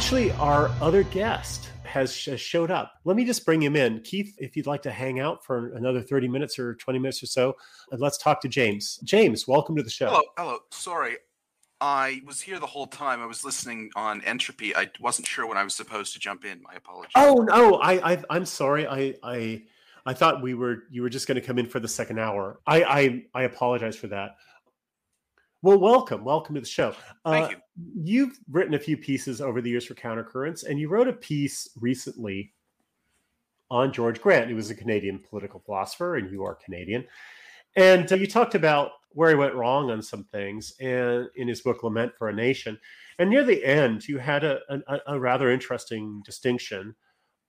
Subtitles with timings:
[0.00, 2.94] actually, our other guest has, showed up.
[3.04, 4.00] Let me just bring him in.
[4.00, 7.26] Keith, if you'd like to hang out for another 30 minutes or 20 minutes or
[7.26, 7.54] so,
[7.92, 8.96] and let's talk to James.
[9.04, 10.08] James, welcome to the show.
[10.08, 10.58] Hello, hello.
[10.70, 11.18] Sorry,
[11.82, 13.20] I was here the whole time.
[13.20, 14.74] I was listening on entropy.
[14.74, 16.62] I wasn't sure when I was supposed to jump in.
[16.62, 17.12] My apologies.
[17.14, 18.86] Oh no, I, I I'm sorry.
[18.86, 19.64] I I
[20.06, 22.58] I thought we were you were just going to come in for the second hour.
[22.66, 24.36] I I I apologize for that.
[25.62, 26.94] Well, welcome, welcome to the show.
[27.24, 27.56] Thank uh, you.
[28.02, 31.68] You've written a few pieces over the years for Countercurrents, and you wrote a piece
[31.78, 32.54] recently
[33.70, 37.04] on George Grant, who was a Canadian political philosopher, and you are Canadian.
[37.76, 41.60] And uh, you talked about where he went wrong on some things and in his
[41.60, 42.78] book lament for a nation
[43.18, 46.94] and near the end you had a, a, a, rather interesting distinction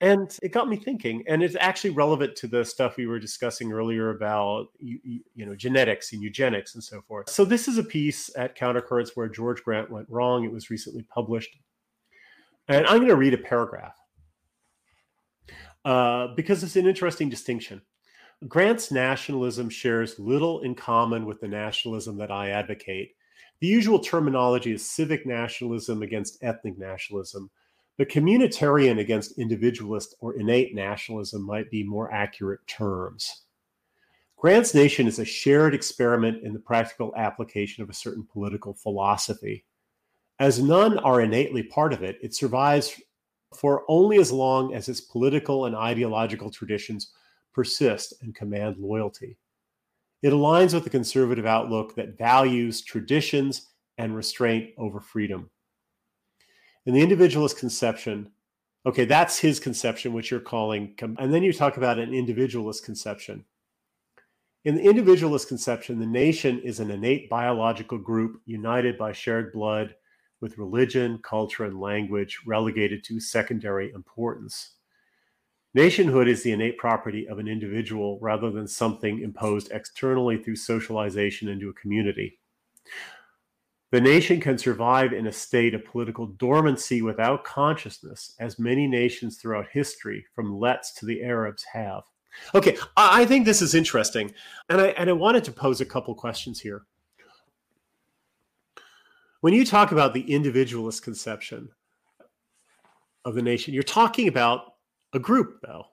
[0.01, 3.71] and it got me thinking and it's actually relevant to the stuff we were discussing
[3.71, 4.99] earlier about you,
[5.35, 7.29] you know genetics and eugenics and so forth.
[7.29, 10.43] So this is a piece at countercurrents where george grant went wrong.
[10.43, 11.55] It was recently published.
[12.67, 13.95] And i'm going to read a paragraph
[15.85, 17.81] uh, because it's an interesting distinction.
[18.47, 23.11] Grant's nationalism shares little in common with the nationalism that I advocate.
[23.59, 27.51] The usual terminology is civic nationalism against ethnic nationalism,
[28.01, 33.43] but communitarian against individualist or innate nationalism might be more accurate terms.
[34.37, 39.65] Grant's nation is a shared experiment in the practical application of a certain political philosophy.
[40.39, 42.99] As none are innately part of it, it survives
[43.55, 47.11] for only as long as its political and ideological traditions
[47.53, 49.37] persist and command loyalty.
[50.23, 53.69] It aligns with the conservative outlook that values traditions
[53.99, 55.51] and restraint over freedom.
[56.85, 58.31] In the individualist conception,
[58.85, 63.45] okay, that's his conception, which you're calling, and then you talk about an individualist conception.
[64.65, 69.95] In the individualist conception, the nation is an innate biological group united by shared blood
[70.39, 74.75] with religion, culture, and language relegated to secondary importance.
[75.73, 81.47] Nationhood is the innate property of an individual rather than something imposed externally through socialization
[81.47, 82.39] into a community.
[83.91, 89.37] The nation can survive in a state of political dormancy without consciousness, as many nations
[89.37, 92.03] throughout history, from Letts to the Arabs, have.
[92.55, 94.33] Okay, I think this is interesting,
[94.69, 96.83] and I and I wanted to pose a couple questions here.
[99.41, 101.69] When you talk about the individualist conception
[103.25, 104.75] of the nation, you're talking about
[105.11, 105.87] a group, though.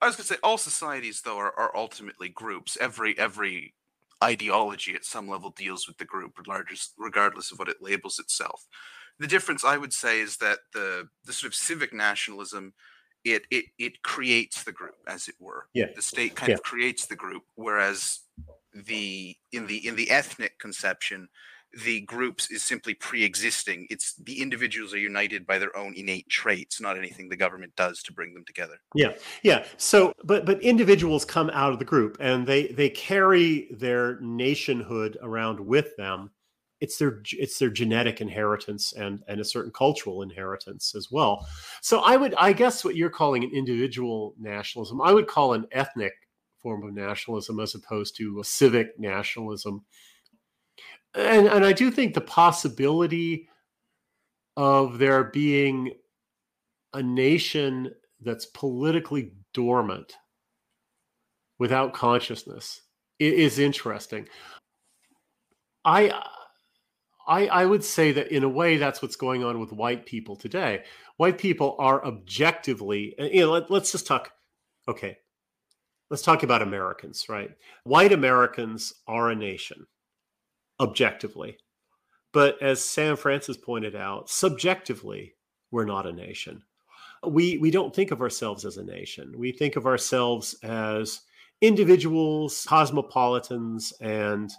[0.00, 2.78] I was going to say all societies, though, are, are ultimately groups.
[2.80, 3.74] Every every
[4.22, 8.66] ideology at some level deals with the group, regardless regardless of what it labels itself.
[9.18, 12.72] The difference, I would say, is that the the sort of civic nationalism
[13.24, 15.66] it it it creates the group, as it were.
[15.74, 15.86] Yeah.
[15.94, 16.54] The state kind yeah.
[16.54, 18.20] of creates the group, whereas
[18.74, 21.28] the in the in the ethnic conception,
[21.84, 23.86] the groups is simply pre-existing.
[23.90, 28.02] It's the individuals are united by their own innate traits not anything the government does
[28.04, 28.80] to bring them together.
[28.94, 29.12] Yeah
[29.42, 29.64] yeah.
[29.76, 35.18] So but but individuals come out of the group and they they carry their nationhood
[35.22, 36.30] around with them.
[36.80, 41.46] It's their it's their genetic inheritance and and a certain cultural inheritance as well.
[41.82, 45.66] So i would i guess what you're calling an individual nationalism i would call an
[45.72, 46.12] ethnic
[46.62, 49.84] form of nationalism as opposed to a civic nationalism
[51.18, 53.48] and and I do think the possibility
[54.56, 55.92] of there being
[56.94, 60.14] a nation that's politically dormant
[61.58, 62.82] without consciousness
[63.18, 64.28] is interesting.
[65.84, 66.22] I
[67.26, 70.34] I, I would say that in a way that's what's going on with white people
[70.34, 70.84] today.
[71.18, 74.32] White people are objectively, uh, you know, let, let's just talk.
[74.88, 75.18] Okay,
[76.10, 77.50] let's talk about Americans, right?
[77.84, 79.86] White Americans are a nation
[80.80, 81.58] objectively.
[82.32, 85.34] But as Sam Francis pointed out, subjectively,
[85.70, 86.62] we're not a nation.
[87.26, 89.34] We we don't think of ourselves as a nation.
[89.36, 91.22] We think of ourselves as
[91.60, 94.52] individuals, cosmopolitans, and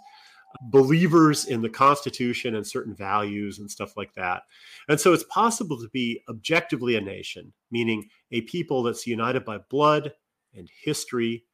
[0.62, 4.42] believers in the Constitution and certain values and stuff like that.
[4.88, 9.58] And so it's possible to be objectively a nation, meaning a people that's united by
[9.70, 10.12] blood
[10.54, 11.44] and history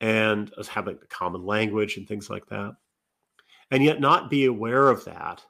[0.00, 2.72] and having a common language and things like that
[3.70, 5.42] and yet not be aware of that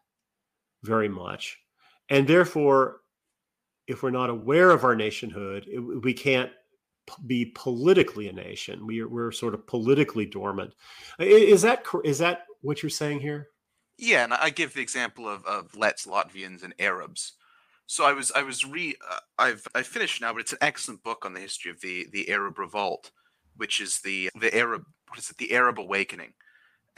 [0.82, 1.58] very much.
[2.08, 3.00] And therefore,
[3.86, 6.50] if we're not aware of our nationhood, it, we can't
[7.26, 8.86] be politically a nation.
[8.86, 10.72] We are, we're sort of politically dormant.
[11.18, 13.48] Is that is that what you're saying here?
[13.98, 17.34] Yeah, and I give the example of of Letts, Latvians, and Arabs.
[17.86, 21.02] So I was I was re uh, I've I finished now, but it's an excellent
[21.02, 23.10] book on the history of the the Arab Revolt,
[23.56, 26.32] which is the the Arab what is it the Arab Awakening,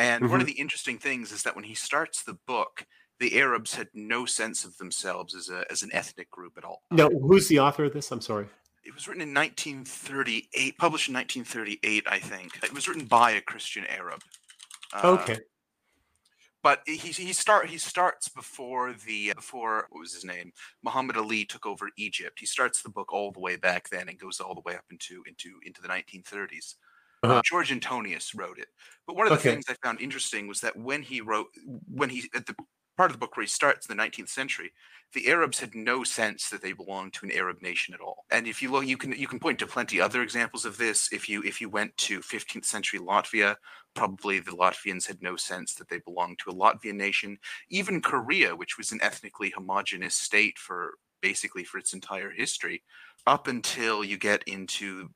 [0.02, 0.32] and mm-hmm.
[0.32, 0.56] one of mm-hmm.
[0.56, 2.86] the interesting things is that when he starts the book,
[3.20, 6.82] the Arabs had no sense of themselves as a as an ethnic group at all.
[6.90, 8.10] No, who's the author of this?
[8.10, 8.46] I'm sorry.
[8.84, 12.58] It was written in 1938, published in 1938, I think.
[12.64, 14.20] It was written by a Christian Arab.
[14.92, 15.38] Uh, okay.
[16.64, 20.52] But he he start he starts before the before what was his name
[20.82, 22.40] Muhammad Ali took over Egypt.
[22.40, 24.84] He starts the book all the way back then and goes all the way up
[24.90, 26.74] into into into the 1930s.
[27.22, 27.34] Uh-huh.
[27.34, 28.68] Uh, George Antonius wrote it.
[29.06, 29.52] But one of the okay.
[29.52, 31.48] things I found interesting was that when he wrote
[31.88, 32.54] when he at the
[32.96, 34.72] part of the book where he starts in the 19th century,
[35.14, 38.24] the Arabs had no sense that they belonged to an Arab nation at all.
[38.30, 41.08] And if you look, you can you can point to plenty other examples of this.
[41.12, 43.56] If you if you went to 15th century Latvia,
[43.94, 47.38] probably the Latvians had no sense that they belonged to a Latvian nation.
[47.70, 52.82] Even Korea, which was an ethnically homogenous state for basically for its entire history,
[53.26, 55.08] up until you get into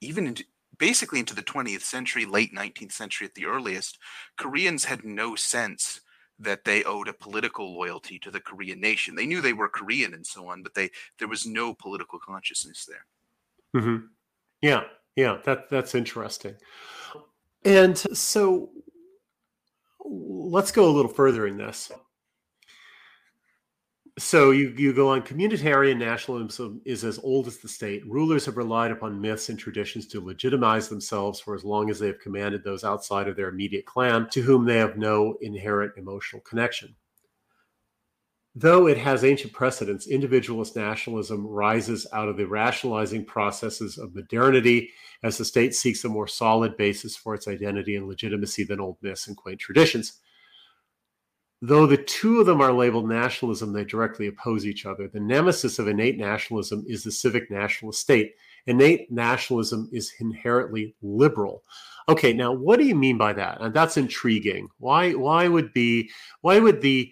[0.00, 0.44] even into
[0.78, 3.98] basically into the 20th century, late 19th century at the earliest,
[4.36, 6.00] Koreans had no sense
[6.38, 9.14] that they owed a political loyalty to the Korean nation.
[9.14, 12.86] They knew they were Korean and so on, but they there was no political consciousness
[12.86, 13.80] there.
[13.82, 14.06] Mm-hmm.
[14.60, 14.84] Yeah,
[15.14, 16.56] yeah, that that's interesting.
[17.64, 18.70] And so,
[20.04, 21.90] let's go a little further in this
[24.18, 28.06] so you, you go on communitarian nationalism is as old as the state.
[28.06, 32.06] Rulers have relied upon myths and traditions to legitimize themselves for as long as they
[32.06, 36.40] have commanded those outside of their immediate clan to whom they have no inherent emotional
[36.40, 36.96] connection.
[38.54, 44.92] Though it has ancient precedents individualist nationalism rises out of the rationalizing processes of modernity
[45.22, 48.96] as the state seeks a more solid basis for its identity and legitimacy than old
[49.02, 50.20] myths and quaint traditions
[51.62, 55.08] Though the two of them are labeled nationalism, they directly oppose each other.
[55.08, 58.34] The nemesis of innate nationalism is the civic nationalist state.
[58.66, 61.62] Innate nationalism is inherently liberal.
[62.08, 63.60] Okay, now what do you mean by that?
[63.60, 64.68] And that's intriguing.
[64.78, 66.10] Why why would be
[66.42, 67.10] why would the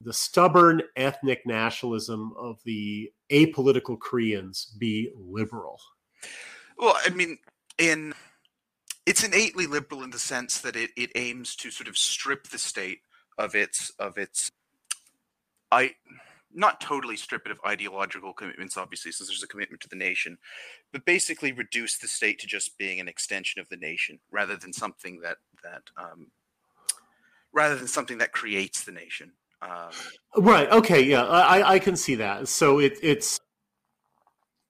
[0.00, 5.80] the stubborn ethnic nationalism of the apolitical Koreans be liberal?
[6.76, 7.38] Well, I mean,
[7.78, 8.14] in
[9.06, 12.58] it's innately liberal in the sense that it, it aims to sort of strip the
[12.58, 12.98] state
[13.38, 14.50] of its of its
[15.70, 15.94] I
[16.54, 20.38] not totally strip it of ideological commitments, obviously, since there's a commitment to the nation,
[20.90, 24.72] but basically reduce the state to just being an extension of the nation, rather than
[24.72, 26.28] something that that um,
[27.52, 29.32] rather than something that creates the nation.
[29.62, 29.90] Um,
[30.36, 30.70] right.
[30.70, 31.02] Okay.
[31.02, 32.48] Yeah, I, I can see that.
[32.48, 33.40] So it it's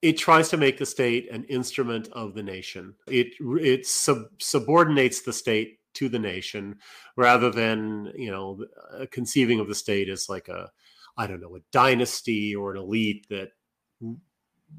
[0.03, 2.95] it tries to make the state an instrument of the nation.
[3.07, 6.77] It it sub, subordinates the state to the nation
[7.17, 8.65] rather than you know
[9.11, 10.71] conceiving of the state as like a
[11.17, 13.51] i don't know a dynasty or an elite that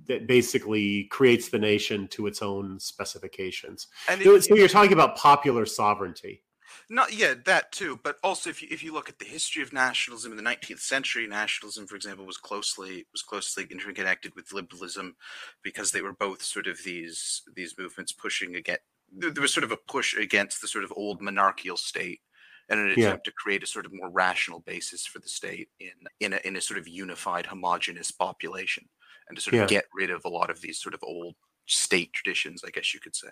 [0.08, 3.88] that basically creates the nation to its own specifications.
[4.10, 6.44] And it, so you're talking about popular sovereignty.
[6.90, 9.74] Not yeah that too but also if you if you look at the history of
[9.74, 15.16] nationalism in the 19th century nationalism for example was closely was closely interconnected with liberalism
[15.64, 18.84] because they were both sort of these these movements pushing against
[19.16, 22.22] there was sort of a push against the sort of old monarchical state
[22.70, 23.16] and an attempt yeah.
[23.24, 26.56] to create a sort of more rational basis for the state in in a, in
[26.56, 28.88] a sort of unified homogenous population
[29.30, 31.36] and to sort of get rid of a lot of these sort of old
[31.66, 33.30] state traditions i guess you could say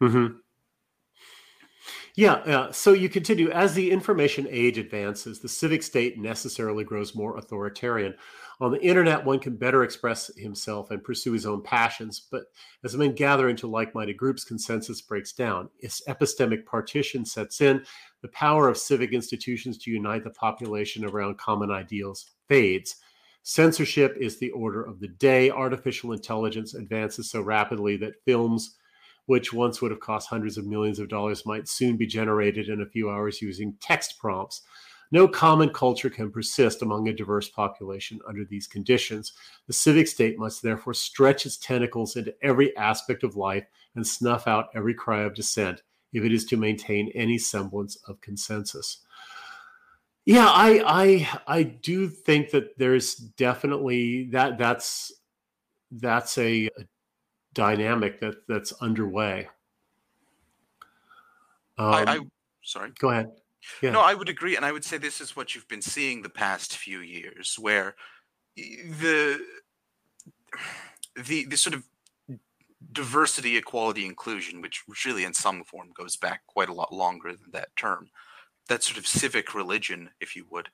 [0.00, 0.34] mm-hmm.
[2.14, 2.70] Yeah, yeah.
[2.70, 8.14] So you continue as the information age advances, the civic state necessarily grows more authoritarian.
[8.62, 12.44] On the internet, one can better express himself and pursue his own passions, but
[12.84, 15.68] as men gather into like minded groups, consensus breaks down.
[15.82, 17.84] As epistemic partition sets in,
[18.20, 22.94] the power of civic institutions to unite the population around common ideals fades.
[23.42, 25.50] Censorship is the order of the day.
[25.50, 28.76] Artificial intelligence advances so rapidly that films
[29.26, 32.80] which once would have cost hundreds of millions of dollars, might soon be generated in
[32.80, 34.62] a few hours using text prompts.
[35.12, 39.34] No common culture can persist among a diverse population under these conditions.
[39.66, 44.48] The civic state must therefore stretch its tentacles into every aspect of life and snuff
[44.48, 48.98] out every cry of dissent if it is to maintain any semblance of consensus.
[50.24, 55.12] Yeah, I I I do think that there's definitely that that's
[55.90, 56.86] that's a, a
[57.52, 59.48] dynamic that that's underway.
[61.76, 62.18] Um, I, I,
[62.62, 62.92] sorry.
[62.98, 63.32] Go ahead.
[63.82, 63.90] Yeah.
[63.90, 66.28] No, I would agree, and I would say this is what you've been seeing the
[66.28, 67.94] past few years, where
[68.56, 69.40] the
[71.16, 71.84] the the sort of
[72.92, 77.50] diversity, equality, inclusion, which, really in some form goes back quite a lot longer than
[77.52, 78.08] that term,
[78.68, 80.68] that sort of civic religion, if you would,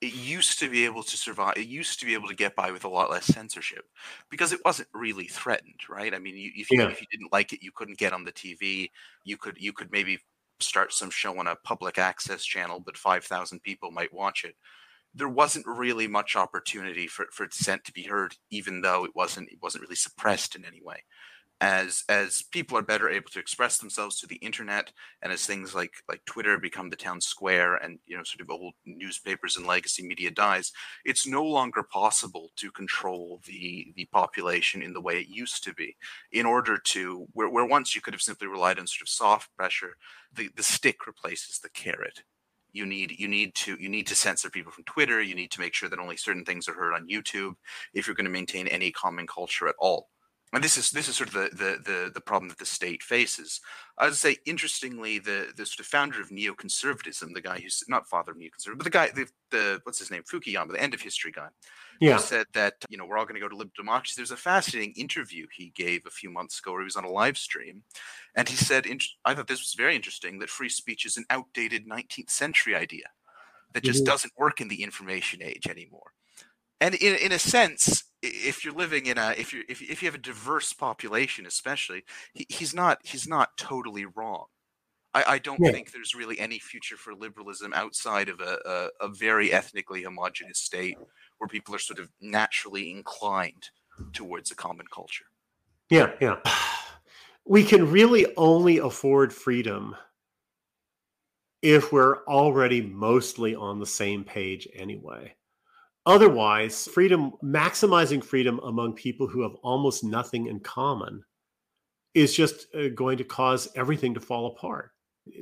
[0.00, 1.54] it used to be able to survive.
[1.56, 3.84] It used to be able to get by with a lot less censorship
[4.30, 6.14] because it wasn't really threatened, right?
[6.14, 6.88] I mean, you, if you yeah.
[6.88, 8.90] if you didn't like it, you couldn't get on the TV.
[9.24, 10.18] You could you could maybe
[10.60, 14.54] start some show on a public access channel, but five thousand people might watch it.
[15.14, 19.48] there wasn't really much opportunity for, for dissent to be heard, even though it wasn't
[19.50, 21.04] it wasn't really suppressed in any way
[21.60, 24.92] as as people are better able to express themselves to the internet
[25.22, 28.50] and as things like like twitter become the town square and you know sort of
[28.50, 30.72] old newspapers and legacy media dies
[31.04, 35.74] it's no longer possible to control the the population in the way it used to
[35.74, 35.96] be.
[36.32, 39.54] In order to where, where once you could have simply relied on sort of soft
[39.56, 39.96] pressure
[40.32, 42.22] the the stick replaces the carrot.
[42.72, 45.22] You need you need to you need to censor people from twitter.
[45.22, 47.54] You need to make sure that only certain things are heard on youtube
[47.94, 50.08] if you're going to maintain any common culture at all
[50.54, 53.02] and this is this is sort of the the the, the problem that the state
[53.02, 53.60] faces.
[53.98, 58.08] I would say, interestingly, the the sort of founder of neoconservatism, the guy who's not
[58.08, 61.00] father of neoconservatism, but the guy, the, the what's his name, Fukuyama, the end of
[61.00, 61.48] history guy,
[62.00, 64.14] yeah, said that you know we're all going to go to liberal democracy.
[64.16, 67.10] There's a fascinating interview he gave a few months ago where he was on a
[67.10, 67.82] live stream,
[68.34, 68.86] and he said,
[69.24, 73.06] I thought this was very interesting that free speech is an outdated 19th century idea
[73.72, 74.12] that just mm-hmm.
[74.12, 76.12] doesn't work in the information age anymore.
[76.80, 80.06] And in in a sense, if you're living in a if you if, if you
[80.06, 84.46] have a diverse population especially he, he's not he's not totally wrong.
[85.12, 85.70] I, I don't yeah.
[85.70, 90.58] think there's really any future for liberalism outside of a, a, a very ethnically homogenous
[90.58, 90.98] state
[91.38, 93.70] where people are sort of naturally inclined
[94.12, 95.26] towards a common culture.
[95.90, 96.36] Yeah yeah.
[97.46, 99.94] We can really only afford freedom
[101.60, 105.34] if we're already mostly on the same page anyway
[106.06, 111.24] Otherwise, freedom, maximizing freedom among people who have almost nothing in common
[112.14, 114.90] is just uh, going to cause everything to fall apart.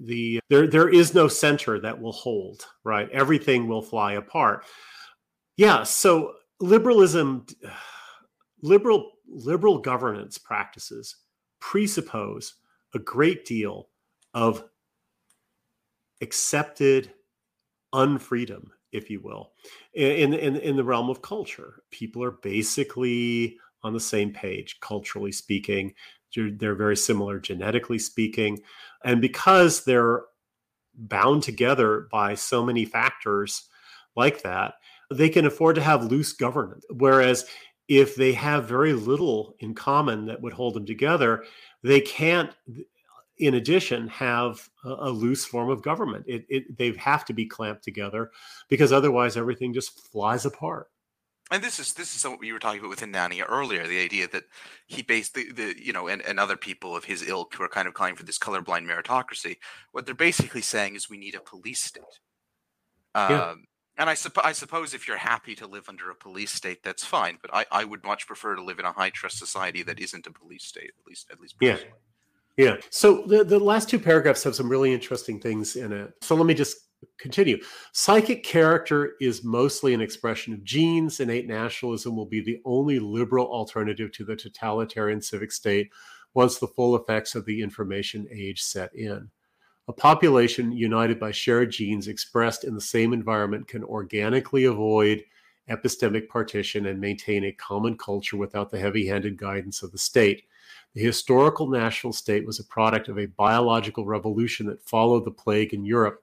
[0.04, 3.10] The there there is no center that will hold, right?
[3.10, 4.64] Everything will fly apart.
[5.56, 7.46] Yeah, so liberalism
[8.62, 11.16] liberal liberal governance practices
[11.60, 12.54] presuppose
[12.94, 13.88] a great deal
[14.34, 14.64] of
[16.20, 17.12] accepted
[17.92, 19.52] unfreedom if you will,
[19.94, 21.82] in in in the realm of culture.
[21.90, 25.94] People are basically on the same page, culturally speaking.
[26.34, 28.60] They're, they're very similar genetically speaking,
[29.04, 30.22] and because they're
[30.94, 33.68] bound together by so many factors
[34.14, 34.74] like that,
[35.10, 36.84] they can afford to have loose governance.
[36.90, 37.46] Whereas
[37.88, 41.44] if they have very little in common that would hold them together,
[41.82, 42.50] they can't
[43.42, 46.24] in addition, have a, a loose form of government.
[46.28, 48.30] It, it, they have to be clamped together
[48.68, 50.88] because otherwise everything just flies apart.
[51.50, 54.26] And this is this is what you were talking about with Hanania earlier, the idea
[54.28, 54.44] that
[54.86, 57.68] he based the, the you know, and, and other people of his ilk who are
[57.68, 59.56] kind of calling for this colorblind meritocracy.
[59.90, 62.04] What they're basically saying is we need a police state.
[63.14, 63.54] Um, yeah.
[63.98, 67.04] And I, supp- I suppose if you're happy to live under a police state, that's
[67.04, 67.36] fine.
[67.42, 70.26] But I, I would much prefer to live in a high trust society that isn't
[70.26, 71.58] a police state, at least at least.
[71.58, 71.84] Personally.
[71.84, 72.11] Yeah.
[72.56, 72.76] Yeah.
[72.90, 76.12] So the, the last two paragraphs have some really interesting things in it.
[76.20, 76.76] So let me just
[77.18, 77.58] continue.
[77.92, 81.20] Psychic character is mostly an expression of genes.
[81.20, 85.90] Innate nationalism will be the only liberal alternative to the totalitarian civic state
[86.34, 89.30] once the full effects of the information age set in.
[89.88, 95.24] A population united by shared genes expressed in the same environment can organically avoid
[95.68, 100.44] epistemic partition and maintain a common culture without the heavy handed guidance of the state.
[100.94, 105.72] The historical national state was a product of a biological revolution that followed the plague
[105.72, 106.22] in Europe.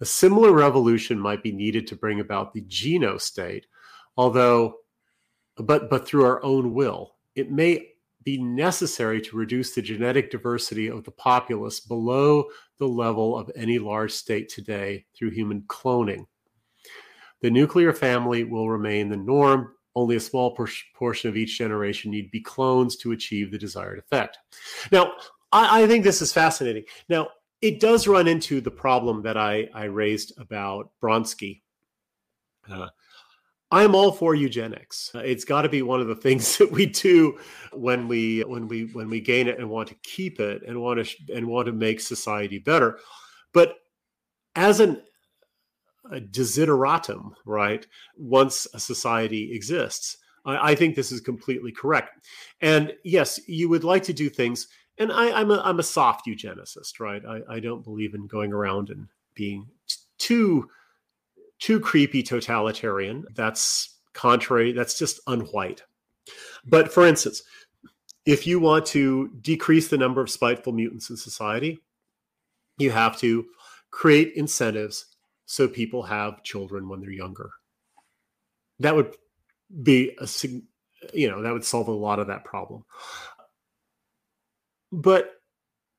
[0.00, 3.66] A similar revolution might be needed to bring about the geno state,
[4.16, 4.78] although,
[5.56, 7.14] but, but through our own will.
[7.34, 7.88] It may
[8.24, 12.44] be necessary to reduce the genetic diversity of the populace below
[12.78, 16.26] the level of any large state today through human cloning.
[17.40, 22.10] The nuclear family will remain the norm, only a small por- portion of each generation
[22.10, 24.38] need be clones to achieve the desired effect.
[24.90, 25.12] Now,
[25.52, 26.84] I, I, think this is fascinating.
[27.08, 27.28] Now,
[27.60, 31.60] it does run into the problem that I, I raised about Bronsky.
[32.70, 32.88] Uh,
[33.70, 35.10] I'm all for eugenics.
[35.14, 37.38] Uh, it's got to be one of the things that we do
[37.72, 41.04] when we when we when we gain it and want to keep it and want
[41.04, 42.98] to and want to make society better.
[43.52, 43.76] But
[44.54, 45.02] as an
[46.10, 47.86] a desideratum, right?
[48.16, 50.18] Once a society exists.
[50.44, 52.26] I, I, think this is completely correct.
[52.60, 54.68] And yes, you would like to do things.
[54.98, 57.22] And I, am a, I'm a soft eugenicist, right?
[57.24, 60.68] I, I don't believe in going around and being t- too
[61.58, 63.24] too creepy totalitarian.
[63.34, 64.72] That's contrary.
[64.72, 65.82] That's just unwhite.
[66.64, 67.44] But for instance,
[68.26, 71.78] if you want to decrease the number of spiteful mutants in society,
[72.78, 73.46] you have to
[73.92, 75.06] create incentives
[75.52, 77.50] so people have children when they're younger.
[78.78, 79.14] That would
[79.82, 80.26] be a
[81.12, 82.86] you know that would solve a lot of that problem.
[84.90, 85.34] But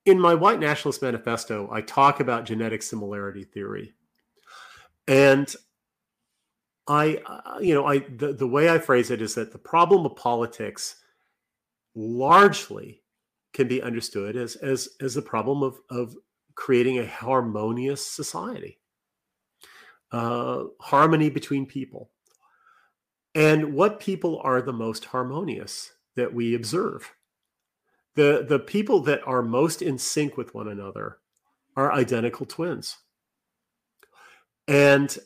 [0.07, 3.93] in my white nationalist manifesto, I talk about genetic similarity theory.
[5.07, 5.55] And
[6.87, 10.03] I, uh, you know, I the, the way I phrase it is that the problem
[10.03, 10.95] of politics
[11.93, 13.03] largely
[13.53, 16.15] can be understood as as as the problem of of
[16.55, 18.79] creating a harmonious society,
[20.13, 22.11] uh, harmony between people,
[23.35, 27.11] and what people are the most harmonious that we observe.
[28.15, 31.17] The the people that are most in sync with one another
[31.75, 32.97] are identical twins,
[34.67, 35.17] and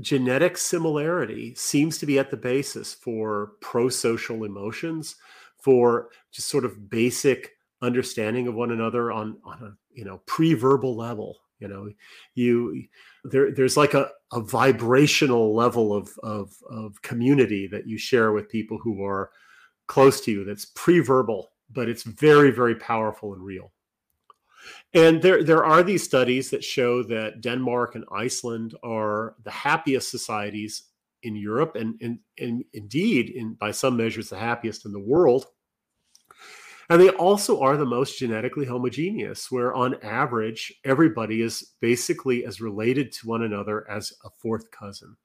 [0.00, 5.16] genetic similarity seems to be at the basis for pro-social emotions
[5.62, 7.52] for just sort of basic
[7.82, 11.88] understanding of one another on on a you know pre-verbal level you know
[12.34, 12.84] you
[13.24, 18.48] there there's like a, a vibrational level of, of of community that you share with
[18.48, 19.30] people who are
[19.86, 23.72] close to you that's pre-verbal but it's very very powerful and real
[24.94, 30.10] and there, there are these studies that show that Denmark and Iceland are the happiest
[30.10, 30.84] societies
[31.22, 35.46] in Europe, and, and, and indeed, in, by some measures, the happiest in the world.
[36.88, 42.60] And they also are the most genetically homogeneous, where on average, everybody is basically as
[42.60, 45.16] related to one another as a fourth cousin.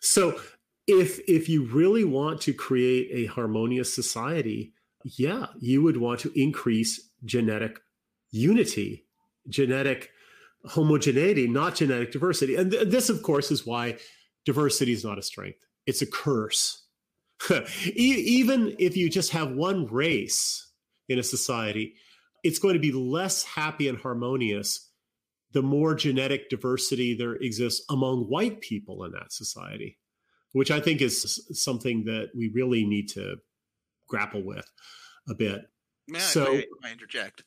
[0.00, 0.40] So,
[0.86, 4.72] if if you really want to create a harmonious society,
[5.04, 7.80] yeah, you would want to increase genetic
[8.30, 9.06] unity,
[9.48, 10.10] genetic
[10.66, 12.56] homogeneity, not genetic diversity.
[12.56, 13.98] And th- this, of course, is why
[14.44, 16.84] diversity is not a strength, it's a curse.
[17.94, 20.68] Even if you just have one race
[21.08, 21.94] in a society,
[22.44, 24.90] it's going to be less happy and harmonious
[25.52, 29.98] the more genetic diversity there exists among white people in that society,
[30.52, 33.36] which I think is something that we really need to
[34.08, 34.70] grapple with
[35.28, 35.62] a bit.
[36.06, 37.42] May so, may I interject?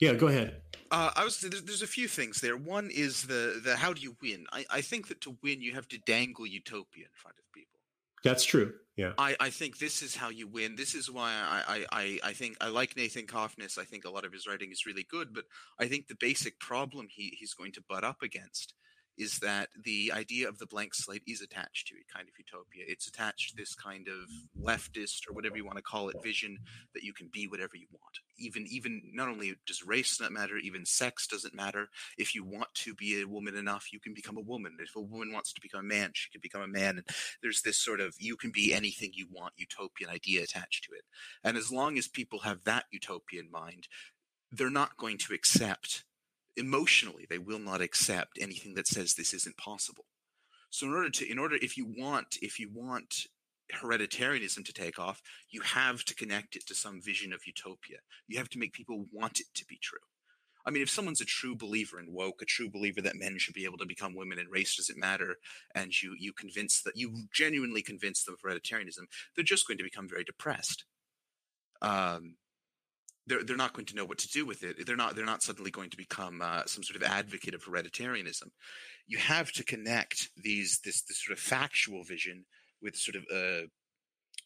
[0.00, 0.62] Yeah, go ahead.
[0.90, 2.56] Uh, I was there's, there's, a few things there.
[2.56, 4.46] One is the the how do you win?
[4.52, 7.80] I, I think that to win you have to dangle utopia in front of people.
[8.24, 8.72] That's true.
[8.96, 9.12] Yeah.
[9.16, 10.76] I, I think this is how you win.
[10.76, 13.78] This is why I, I, I think I like Nathan Cofnas.
[13.78, 15.44] I think a lot of his writing is really good, but
[15.78, 18.74] I think the basic problem he, he's going to butt up against
[19.18, 22.84] is that the idea of the blank slate is attached to a kind of utopia.
[22.86, 24.28] It's attached to this kind of
[24.60, 26.58] leftist or whatever you want to call it vision
[26.94, 28.18] that you can be whatever you want.
[28.38, 31.88] Even even not only does race not matter, even sex doesn't matter.
[32.18, 34.76] If you want to be a woman enough, you can become a woman.
[34.80, 36.96] If a woman wants to become a man, she can become a man.
[36.96, 37.06] And
[37.42, 41.04] there's this sort of you can be anything you want utopian idea attached to it.
[41.44, 43.88] And as long as people have that utopia in mind,
[44.50, 46.04] they're not going to accept
[46.56, 50.04] emotionally they will not accept anything that says this isn't possible.
[50.70, 53.26] So in order to in order if you want if you want
[53.72, 57.98] hereditarianism to take off you have to connect it to some vision of utopia.
[58.28, 59.98] You have to make people want it to be true.
[60.64, 63.54] I mean, if someone's a true believer in woke, a true believer that men should
[63.54, 65.36] be able to become women and race doesn't matter,
[65.74, 69.84] and you you convince that you genuinely convince them of hereditarianism, they're just going to
[69.84, 70.84] become very depressed.
[71.80, 72.36] Um,
[73.32, 74.86] they're they're not going to know what to do with it.
[74.86, 78.50] They're not they're not suddenly going to become uh, some sort of advocate of hereditarianism.
[79.06, 82.44] You have to connect these this this sort of factual vision
[82.82, 83.64] with sort of a,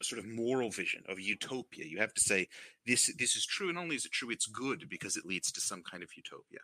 [0.03, 1.85] sort of moral vision of utopia.
[1.87, 2.49] You have to say
[2.87, 5.61] this this is true, and only is it true, it's good because it leads to
[5.61, 6.61] some kind of utopia.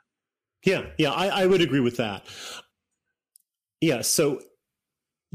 [0.65, 2.25] Yeah, yeah, I, I would agree with that.
[3.81, 4.41] Yeah, so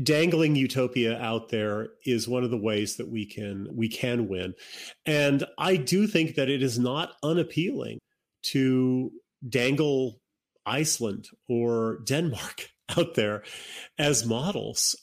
[0.01, 4.53] dangling utopia out there is one of the ways that we can we can win.
[5.05, 7.99] And i do think that it is not unappealing
[8.43, 9.11] to
[9.47, 10.19] dangle
[10.65, 13.43] iceland or denmark out there
[13.97, 14.95] as models.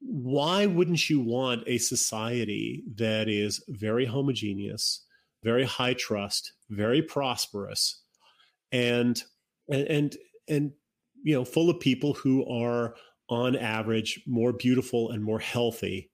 [0.00, 5.04] Why wouldn't you want a society that is very homogeneous
[5.42, 8.02] very high trust very prosperous
[8.72, 9.22] and
[9.70, 10.16] and
[10.48, 10.72] and,
[11.22, 12.94] you know full of people who are
[13.28, 16.10] on average, more beautiful and more healthy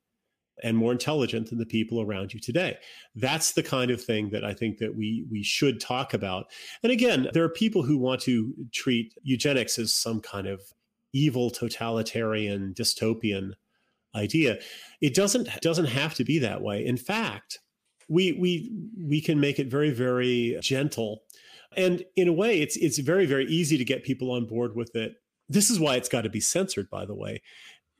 [0.62, 2.76] and more intelligent than the people around you today.
[3.14, 6.46] That's the kind of thing that I think that we we should talk about.
[6.82, 10.60] And again, there are people who want to treat eugenics as some kind of
[11.12, 13.52] evil totalitarian dystopian
[14.14, 14.58] idea.
[15.00, 16.84] It doesn't doesn't have to be that way.
[16.84, 17.58] In fact,
[18.08, 21.22] we we we can make it very very gentle.
[21.76, 24.94] And in a way it's it's very very easy to get people on board with
[24.94, 25.16] it
[25.48, 27.42] this is why it's got to be censored, by the way.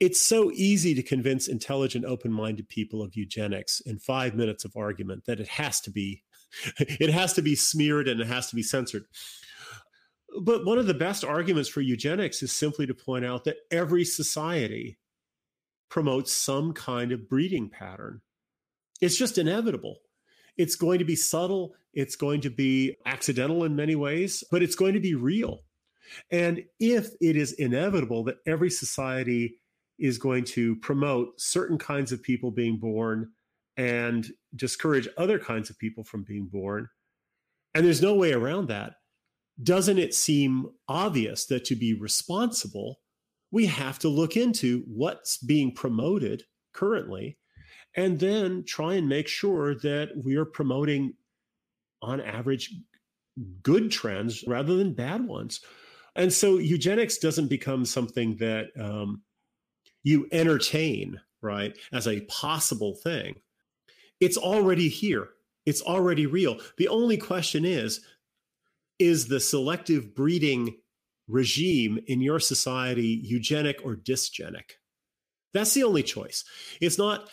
[0.01, 4.77] It's so easy to convince intelligent, open minded people of eugenics in five minutes of
[4.77, 6.23] argument that it has to be.
[6.79, 9.07] It has to be smeared and it has to be censored.
[10.41, 14.05] But one of the best arguments for eugenics is simply to point out that every
[14.05, 14.99] society
[15.89, 18.21] promotes some kind of breeding pattern.
[19.01, 19.99] It's just inevitable.
[20.57, 24.77] It's going to be subtle, it's going to be accidental in many ways, but it's
[24.77, 25.61] going to be real.
[26.31, 29.61] And if it is inevitable that every society
[29.99, 33.31] is going to promote certain kinds of people being born
[33.77, 36.88] and discourage other kinds of people from being born.
[37.75, 38.95] And there's no way around that.
[39.62, 43.01] Doesn't it seem obvious that to be responsible,
[43.51, 47.38] we have to look into what's being promoted currently
[47.97, 51.14] and then try and make sure that we are promoting,
[52.03, 52.75] on average,
[53.62, 55.61] good trends rather than bad ones?
[56.16, 59.22] And so eugenics doesn't become something that um,
[60.03, 63.37] you entertain, right, as a possible thing.
[64.20, 65.31] It's already here.
[65.66, 66.59] It's already real.
[66.79, 68.00] The only question is
[69.00, 70.77] is the selective breeding
[71.27, 74.72] regime in your society eugenic or dysgenic?
[75.53, 76.44] That's the only choice.
[76.81, 77.29] It's not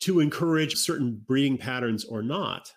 [0.00, 2.72] to encourage certain breeding patterns or not.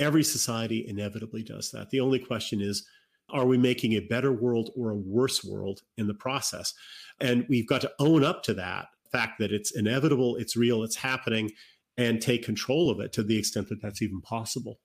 [0.00, 1.90] Every society inevitably does that.
[1.90, 2.86] The only question is
[3.30, 6.72] are we making a better world or a worse world in the process?
[7.20, 10.96] And we've got to own up to that fact that it's inevitable, it's real, it's
[10.96, 11.50] happening,
[11.96, 14.80] and take control of it to the extent that that's even possible.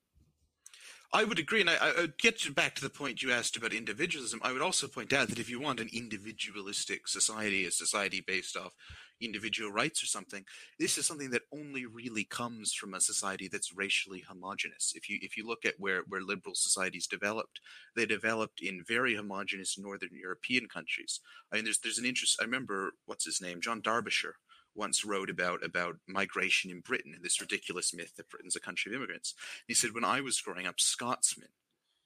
[1.15, 4.39] I would agree, and I, I get back to the point you asked about individualism.
[4.43, 8.57] I would also point out that if you want an individualistic society, a society based
[8.57, 8.73] off
[9.21, 10.43] individual rights or something,
[10.79, 14.93] this is something that only really comes from a society that's racially homogenous.
[14.95, 17.59] If you if you look at where where liberal societies developed,
[17.95, 21.19] they developed in very homogenous Northern European countries.
[21.51, 22.39] I mean, there's there's an interest.
[22.41, 24.37] I remember what's his name, John Derbyshire
[24.75, 28.91] once wrote about about migration in Britain and this ridiculous myth that Britain's a country
[28.91, 29.33] of immigrants.
[29.67, 31.49] He said, when I was growing up, Scotsmen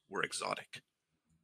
[0.10, 0.82] were exotic.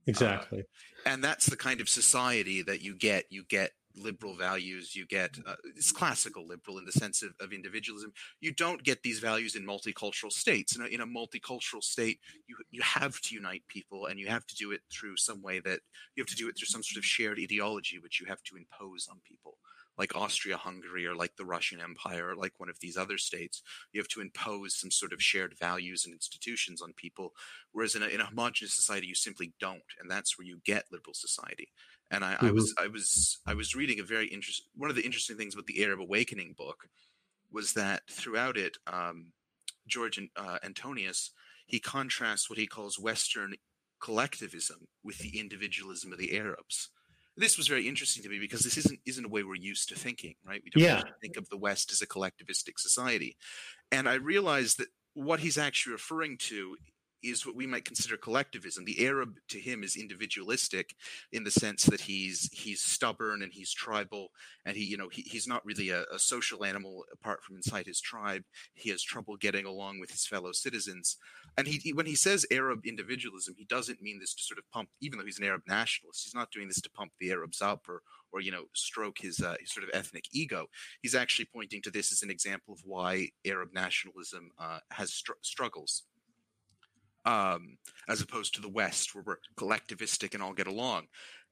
[0.06, 0.60] Exactly.
[0.60, 3.26] Uh, and that's the kind of society that you get.
[3.30, 4.96] You get liberal values.
[4.96, 8.12] You get uh, it's classical liberal in the sense of, of individualism.
[8.42, 10.76] You don't get these values in multicultural states.
[10.76, 14.46] In a, in a multicultural state, you you have to unite people, and you have
[14.48, 15.80] to do it through some way that
[16.16, 18.58] you have to do it through some sort of shared ideology, which you have to
[18.58, 19.58] impose on people
[19.98, 23.62] like Austria Hungary or like the Russian Empire or like one of these other states.
[23.92, 27.34] You have to impose some sort of shared values and institutions on people.
[27.72, 29.82] Whereas in a, in a homogenous society, you simply don't.
[30.00, 31.70] And that's where you get liberal society.
[32.12, 32.46] And I, mm-hmm.
[32.48, 35.54] I was I was I was reading a very interesting one of the interesting things
[35.54, 36.88] about the Arab Awakening book
[37.52, 39.32] was that throughout it, um,
[39.88, 41.32] George uh, Antonius
[41.66, 43.56] he contrasts what he calls Western
[44.00, 46.90] collectivism with the individualism of the Arabs
[47.36, 49.96] this was very interesting to me because this isn't isn't a way we're used to
[49.96, 50.62] thinking, right?
[50.64, 51.02] We don't yeah.
[51.22, 53.38] think of the West as a collectivistic society,
[53.92, 56.76] and I realized that what he's actually referring to
[57.24, 58.86] is what we might consider collectivism.
[58.86, 60.96] The Arab to him is individualistic
[61.32, 64.30] in the sense that he's he's stubborn and he's tribal
[64.66, 67.86] and he you know he, he's not really a, a social animal apart from inside
[67.86, 68.44] his tribe.
[68.74, 71.18] He has trouble getting along with his fellow citizens.
[71.58, 74.70] And he, he when he says Arab individualism, he doesn't mean this to sort of
[74.72, 74.90] pump.
[75.02, 77.88] Even though he's an Arab nationalist, he's not doing this to pump the Arabs up
[77.88, 78.02] or
[78.34, 80.68] or you know stroke his, uh, his sort of ethnic ego.
[81.02, 85.34] He's actually pointing to this as an example of why Arab nationalism uh, has str-
[85.42, 86.04] struggles
[87.26, 91.08] um, as opposed to the West, where we're collectivistic and all get along.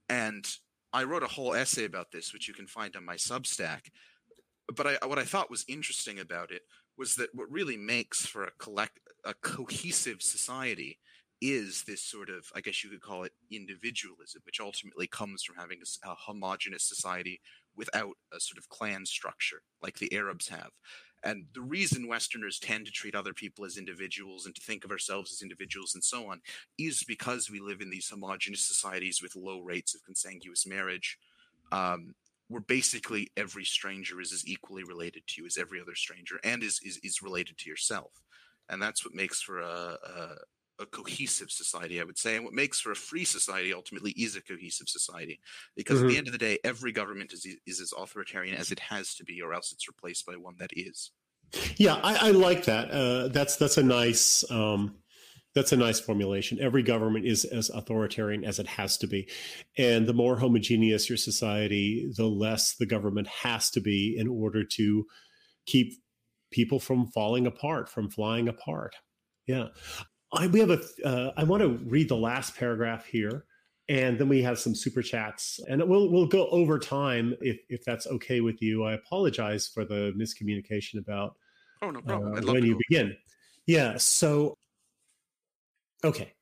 [0.09, 0.45] And
[0.93, 3.89] I wrote a whole essay about this, which you can find on my Substack.
[4.75, 6.61] But I, what I thought was interesting about it
[6.97, 10.99] was that what really makes for a collect a cohesive society
[11.41, 15.55] is this sort of, I guess you could call it individualism, which ultimately comes from
[15.55, 17.41] having a, a homogenous society
[17.75, 20.69] without a sort of clan structure like the Arabs have.
[21.23, 24.91] And the reason Westerners tend to treat other people as individuals and to think of
[24.91, 26.41] ourselves as individuals and so on
[26.79, 31.17] is because we live in these homogenous societies with low rates of consanguineous marriage.
[31.71, 32.15] Um,
[32.51, 36.63] where basically every stranger is as equally related to you as every other stranger and
[36.63, 38.11] is, is, is related to yourself.
[38.67, 40.35] And that's what makes for a, a
[40.81, 42.35] a cohesive society, I would say.
[42.35, 45.39] And what makes for a free society ultimately is a cohesive society.
[45.75, 46.05] Because mm-hmm.
[46.05, 46.17] at the mm-hmm.
[46.19, 49.41] end of the day, every government is, is as authoritarian as it has to be,
[49.41, 51.11] or else it's replaced by one that is.
[51.77, 52.91] Yeah, I, I like that.
[52.91, 54.95] Uh, that's that's a nice um,
[55.53, 56.59] that's a nice formulation.
[56.61, 59.29] Every government is as authoritarian as it has to be,
[59.77, 64.63] and the more homogeneous your society, the less the government has to be in order
[64.63, 65.05] to
[65.65, 65.93] keep
[66.51, 68.95] people from falling apart, from flying apart.
[69.45, 69.67] Yeah,
[70.33, 70.81] I, we have a.
[71.03, 73.45] Uh, I want to read the last paragraph here,
[73.89, 77.83] and then we have some super chats, and we'll we'll go over time if if
[77.83, 78.83] that's okay with you.
[78.85, 81.35] I apologize for the miscommunication about.
[81.81, 82.47] Oh no problem.
[82.47, 83.15] Uh, when you begin,
[83.65, 83.97] yeah.
[83.97, 84.57] So,
[86.03, 86.33] okay.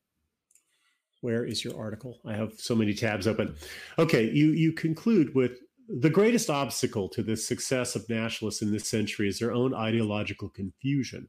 [1.22, 2.18] Where is your article?
[2.24, 3.54] I have so many tabs open.
[3.98, 8.88] Okay, you you conclude with the greatest obstacle to the success of nationalists in this
[8.88, 11.28] century is their own ideological confusion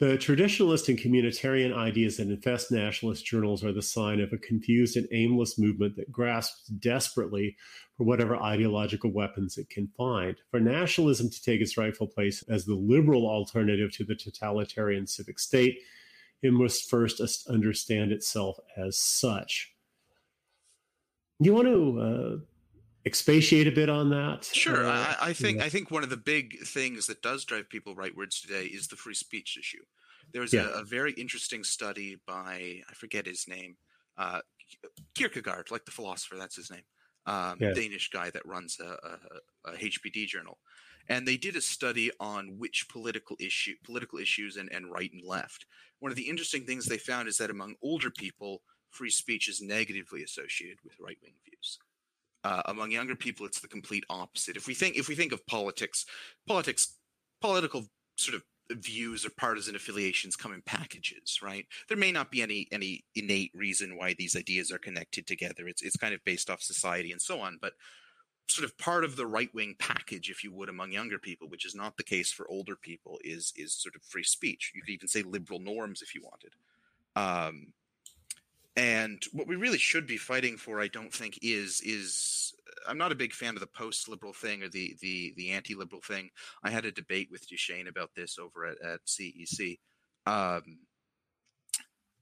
[0.00, 4.96] The traditionalist and communitarian ideas that infest nationalist journals are the sign of a confused
[4.96, 7.56] and aimless movement that grasps desperately
[7.96, 10.36] for whatever ideological weapons it can find.
[10.50, 15.38] For nationalism to take its rightful place as the liberal alternative to the totalitarian civic
[15.38, 15.78] state,
[16.42, 19.74] it must first understand itself as such.
[21.38, 22.44] You want to uh,
[23.06, 24.44] expatiate a bit on that?
[24.44, 24.86] Sure.
[24.86, 25.64] Uh, I, I, think yeah.
[25.64, 28.96] I think one of the big things that does drive people rightwards today is the
[28.96, 29.84] free speech issue.
[30.32, 30.68] There's Yeah.
[30.70, 33.76] a, a very interesting study by I forget his name,
[34.16, 34.40] uh,
[35.14, 36.36] Kirkegaard, like the philosopher.
[36.36, 36.84] That's his name.
[37.26, 37.72] Um, Yeah.
[37.72, 39.18] Danish guy that runs a,
[39.66, 40.58] a, a HPD journal,
[41.08, 45.22] and they did a study on which political issue, political issues, and, and right and
[45.22, 45.66] left.
[46.00, 49.60] One of the interesting things they found is that among older people, free speech is
[49.60, 51.78] negatively associated with right wing views.
[52.44, 54.56] Uh, among younger people, it's the complete opposite.
[54.56, 56.04] If we think if we think of politics,
[56.46, 56.98] politics,
[57.40, 61.66] political sort of views or partisan affiliations come in packages, right?
[61.88, 65.66] There may not be any any innate reason why these ideas are connected together.
[65.68, 67.72] It's it's kind of based off society and so on, but
[68.46, 71.64] sort of part of the right wing package, if you would, among younger people, which
[71.64, 74.72] is not the case for older people, is is sort of free speech.
[74.74, 76.52] You could even say liberal norms if you wanted.
[77.16, 77.72] Um,
[78.76, 82.52] and what we really should be fighting for, I don't think, is is
[82.88, 85.74] I'm not a big fan of the post liberal thing or the the the anti
[85.74, 86.30] liberal thing.
[86.62, 89.78] I had a debate with Duchesne about this over at, at CEC.
[90.26, 90.78] Um,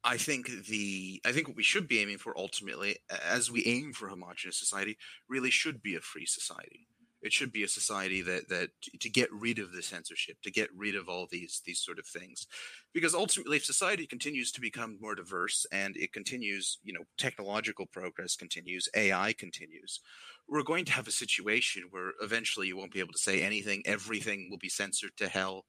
[0.05, 3.93] I think the I think what we should be aiming for ultimately, as we aim
[3.93, 6.87] for homogenous society, really should be a free society.
[7.23, 10.69] It should be a society that that to get rid of the censorship, to get
[10.77, 12.47] rid of all these these sort of things,
[12.93, 17.87] because ultimately, if society continues to become more diverse and it continues, you know, technological
[17.87, 20.01] progress continues, AI continues,
[20.49, 23.83] we're going to have a situation where eventually you won't be able to say anything.
[23.87, 25.65] Everything will be censored to hell.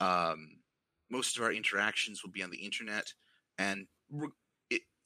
[0.00, 0.58] Um,
[1.10, 3.12] most of our interactions will be on the internet,
[3.58, 3.86] and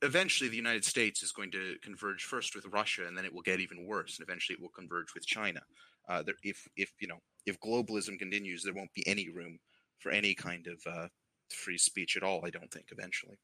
[0.03, 3.43] eventually the United States is going to converge first with Russia, and then it will
[3.43, 5.61] get even worse, and eventually it will converge with China.
[6.09, 9.59] Uh, there, if if you know if globalism continues, there won't be any room
[9.99, 11.09] for any kind of uh,
[11.51, 12.45] free speech at all.
[12.45, 13.39] I don't think eventually.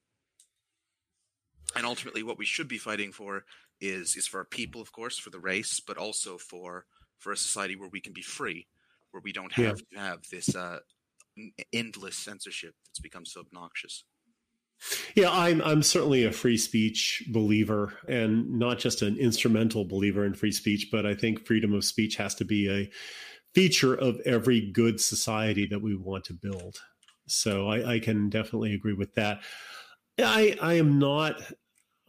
[1.74, 3.44] And ultimately, what we should be fighting for
[3.80, 6.86] is is for our people, of course, for the race, but also for
[7.18, 8.68] for a society where we can be free,
[9.10, 9.68] where we don't Yeah.
[9.68, 10.80] have to have this uh,
[11.72, 14.04] endless censorship that's become so obnoxious.
[15.14, 20.34] Yeah, I'm I'm certainly a free speech believer, and not just an instrumental believer in
[20.34, 22.90] free speech, but I think freedom of speech has to be a
[23.54, 26.78] feature of every good society that we want to build.
[27.26, 29.42] So I, I can definitely agree with that.
[30.18, 31.40] I I am not.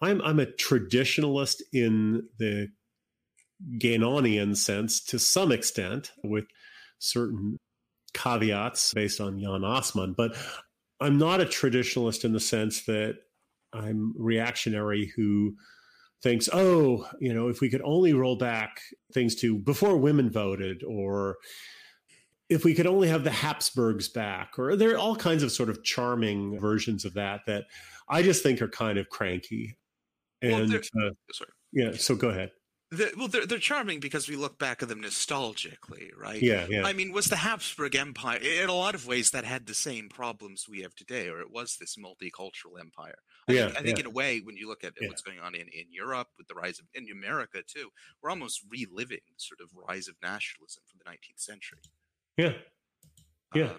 [0.02, 2.70] I'm I'm a traditionalist in the
[3.78, 6.46] Guénonian sense to some extent, with
[7.00, 7.58] certain
[8.14, 10.36] caveats based on Jan Assmann, but
[11.04, 13.18] I'm not a traditionalist in the sense that
[13.74, 15.56] I'm reactionary who
[16.22, 18.80] thinks, oh, you know, if we could only roll back
[19.14, 21.38] things to before women voted, or
[22.50, 25.70] if we could only have the Habsburgs back, or there are all kinds of sort
[25.70, 27.66] of charming versions of that that
[28.08, 29.78] I just think are kind of cranky.
[30.42, 31.50] And there- uh, Sorry.
[31.74, 32.52] yeah, so go ahead.
[32.96, 36.42] They're, well, they're, they're charming because we look back at them nostalgically, right?
[36.42, 36.84] Yeah, yeah.
[36.86, 40.10] I mean, was the Habsburg Empire, in a lot of ways, that had the same
[40.10, 43.16] problems we have today, or it was this multicultural empire.
[43.48, 44.02] I Yeah, think, I think yeah.
[44.02, 45.08] in a way, when you look at Yeah.
[45.08, 47.90] what's going on in, in Europe with the rise of, in America too,
[48.22, 51.80] we're almost reliving sort of rise of nationalism from the 19th century.
[52.38, 52.54] Yeah.
[53.54, 53.66] Yeah.
[53.66, 53.78] Uh,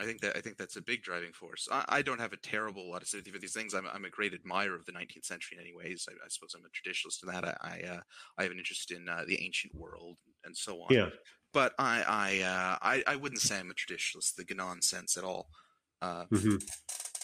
[0.00, 1.68] I think that I think that's a big driving force.
[1.70, 3.74] I, I don't have a terrible lot of sympathy for these things.
[3.74, 6.08] I'm, I'm a great admirer of the 19th century in any ways.
[6.08, 7.44] I, I suppose I'm a traditionalist in that.
[7.44, 8.00] I I, uh,
[8.38, 10.88] I have an interest in uh, the ancient world and so on.
[10.90, 11.10] Yeah.
[11.52, 15.24] But I I, uh, I I wouldn't say I'm a traditionalist the Guénonian sense at
[15.24, 15.48] all.
[16.00, 16.62] Uh, Mhm.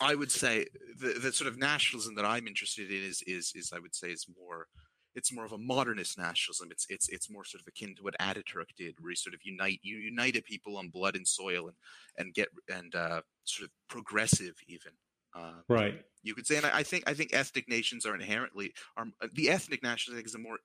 [0.01, 0.67] I would say
[0.99, 4.11] the, the sort of nationalism that I'm interested in is is is I would say
[4.11, 4.69] is more
[5.17, 6.71] it's more of a modernist nationalism.
[6.71, 9.41] It's it's it's more sort of akin to what Ataturk did, where you sort of
[9.45, 11.77] unite you unite a people on blood and soil and
[12.19, 14.93] and get and uh, sort of progressive even.
[15.35, 16.05] Uh, Right.
[16.23, 19.51] you could say, and I, I think I think ethnic nations are inherently are the
[19.51, 20.59] ethnic nationalism is a more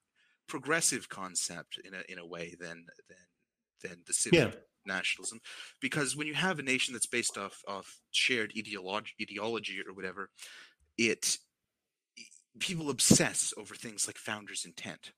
[0.48, 4.52] progressive concept in a in a way than than than the civic Yeah.
[4.86, 5.40] nationalism,
[5.80, 10.30] because when you have a nation that's based off of shared ideology ideology or whatever,
[10.98, 11.38] it
[12.60, 15.12] people obsess over things like founders' intent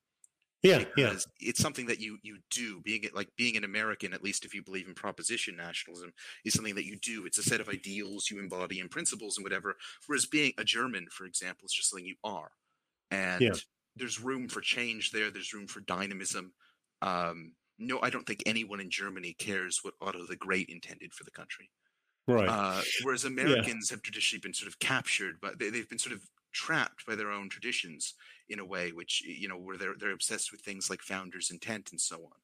[0.63, 0.85] Yeah.
[0.97, 1.15] Yeah.
[1.39, 4.63] it's something that you you do being like being an american at least if you
[4.63, 6.13] believe in proposition nationalism
[6.45, 9.43] is something that you do it's a set of ideals you embody and principles and
[9.45, 9.75] whatever
[10.07, 12.51] whereas being a german for example is just something you are
[13.11, 13.53] and Yeah.
[13.95, 16.53] there's room for change there there's room for dynamism
[17.01, 21.23] um no i don't think anyone in germany cares what otto the great intended for
[21.25, 21.69] the country
[22.27, 22.49] Right.
[22.49, 23.95] Uh, whereas Americans yeah.
[23.95, 26.23] have traditionally been sort of captured, but they, they've been sort of
[26.55, 28.15] trapped by their own traditions
[28.49, 31.91] in a way, which you know, where they're they're obsessed with things like founder's intent
[31.91, 32.39] and so on.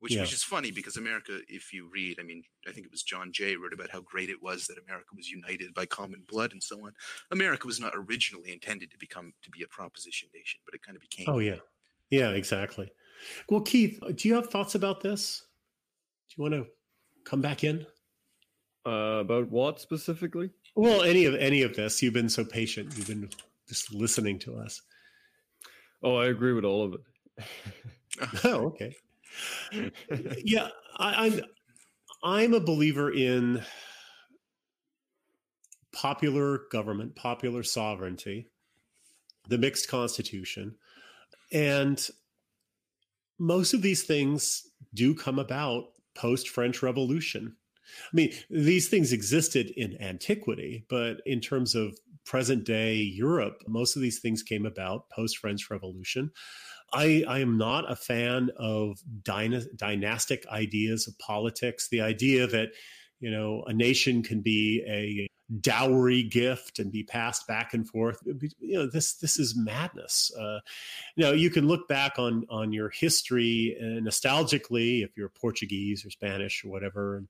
[0.00, 0.20] Which, yeah.
[0.20, 3.32] which is funny because America, if you read, I mean, I think it was John
[3.32, 6.62] Jay wrote about how great it was that America was united by common blood and
[6.62, 6.92] so on.
[7.30, 10.96] America was not originally intended to become to be a proposition nation, but it kind
[10.96, 11.26] of became.
[11.28, 11.60] Oh yeah,
[12.10, 12.90] yeah, exactly.
[13.48, 15.46] Well, Keith, do you have thoughts about this?
[16.28, 16.70] Do you want to
[17.24, 17.86] come back in?
[18.86, 20.50] Uh, about what specifically?
[20.76, 22.02] Well, any of any of this.
[22.02, 22.96] You've been so patient.
[22.96, 23.30] You've been
[23.66, 24.82] just listening to us.
[26.02, 27.44] Oh, I agree with all of it.
[28.44, 28.94] oh, okay.
[30.44, 31.40] yeah, I, I'm
[32.22, 33.62] I'm a believer in
[35.92, 38.48] popular government, popular sovereignty,
[39.48, 40.74] the mixed constitution,
[41.52, 42.06] and
[43.38, 45.84] most of these things do come about
[46.14, 47.56] post French Revolution.
[48.12, 53.96] I mean, these things existed in antiquity, but in terms of present day Europe, most
[53.96, 56.32] of these things came about post French Revolution.
[56.92, 61.88] I, I, am not a fan of dyna- dynastic ideas of politics.
[61.88, 62.70] The idea that
[63.20, 65.28] you know a nation can be a
[65.60, 68.18] dowry gift and be passed back and forth.
[68.24, 70.30] You know this this is madness.
[70.38, 70.60] Uh,
[71.16, 76.10] you know you can look back on on your history nostalgically if you're Portuguese or
[76.10, 77.28] Spanish or whatever, and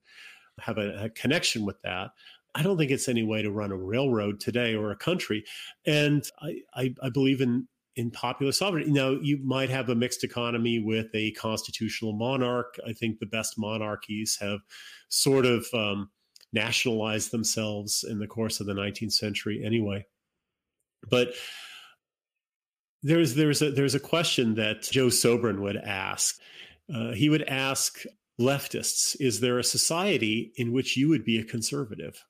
[0.59, 2.11] have a, a connection with that.
[2.55, 5.43] I don't think it's any way to run a railroad today or a country.
[5.85, 7.67] And I, I, I believe in
[7.97, 8.91] in popular sovereignty.
[8.91, 12.77] Now, you might have a mixed economy with a constitutional monarch.
[12.87, 14.59] I think the best monarchies have
[15.09, 16.11] sort of um,
[16.53, 20.05] nationalized themselves in the course of the 19th century, anyway.
[21.09, 21.33] But
[23.01, 26.39] there's there's a there's a question that Joe Sobran would ask.
[26.93, 28.03] Uh, he would ask
[28.39, 32.23] leftists: Is there a society in which you would be a conservative?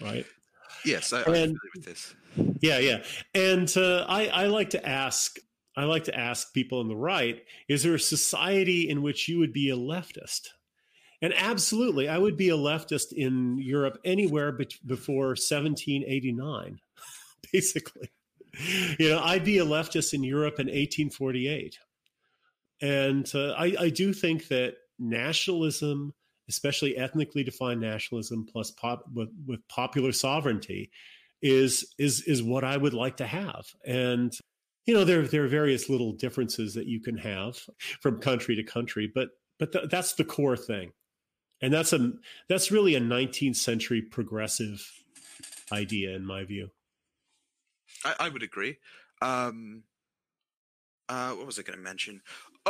[0.00, 0.26] Right.
[0.84, 2.14] Yes, I, I agree with this.
[2.60, 3.02] Yeah, yeah,
[3.34, 5.36] and uh, I, I like to ask.
[5.76, 9.38] I like to ask people on the right: Is there a society in which you
[9.38, 10.48] would be a leftist?
[11.20, 16.78] And absolutely, I would be a leftist in Europe anywhere be- before 1789,
[17.52, 18.10] basically.
[18.98, 21.78] You know, I'd be a leftist in Europe in 1848.
[22.80, 26.14] And uh, I, I do think that nationalism,
[26.48, 30.90] especially ethnically defined nationalism plus pop, with, with popular sovereignty,
[31.40, 33.66] is is is what I would like to have.
[33.84, 34.36] And
[34.86, 37.58] you know, there there are various little differences that you can have
[38.00, 40.92] from country to country, but but th- that's the core thing,
[41.60, 42.12] and that's a
[42.48, 44.90] that's really a 19th century progressive
[45.70, 46.70] idea in my view.
[48.04, 48.78] I, I would agree.
[49.20, 49.82] Um,
[51.08, 52.20] uh, what was I going to mention?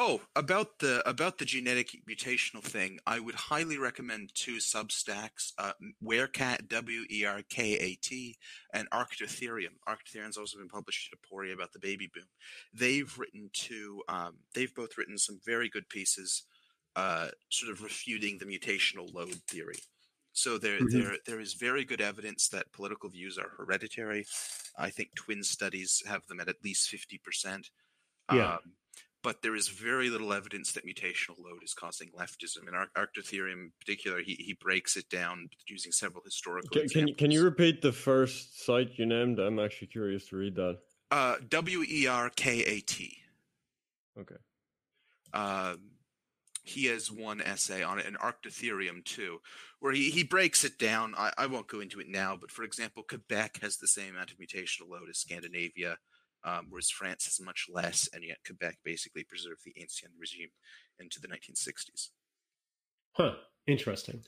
[0.01, 5.73] Oh, about the about the genetic mutational thing, I would highly recommend two Substacks: uh,
[6.01, 8.37] Werkat W E R K A T
[8.73, 9.75] and Arctotherium.
[9.89, 12.29] Arctotherium's also been published at Aporia about the baby boom.
[12.73, 14.05] They've written two.
[14.09, 16.45] Um, they've both written some very good pieces,
[16.95, 19.81] uh, sort of refuting the mutational load theory.
[20.33, 20.97] So there, mm-hmm.
[20.97, 24.27] there, there is very good evidence that political views are hereditary.
[24.79, 27.71] I think twin studies have them at at least fifty percent.
[28.33, 28.53] Yeah.
[28.53, 28.59] Um,
[29.23, 32.69] but there is very little evidence that mutational load is causing leftism.
[32.69, 37.15] In Ar- Arctotherium in particular, he, he breaks it down using several historical can, can,
[37.15, 39.39] can, you repeat the first site you named?
[39.39, 40.79] I'm actually curious to read that.
[41.11, 43.17] Uh, W E R K A T.
[44.19, 44.37] Okay.
[45.33, 45.91] Um,
[46.63, 49.41] he has one essay on it, and Arctotherium too,
[49.81, 51.15] where he, he breaks it down.
[51.17, 54.31] I, I won't go into it now, but for example, Quebec has the same amount
[54.31, 55.97] of mutational load as Scandinavia
[56.45, 60.49] um, whereas France has much less, and yet Quebec basically preserved the ancien regime
[60.99, 62.09] into the 1960s.
[63.13, 63.35] Huh.
[63.67, 64.23] Interesting.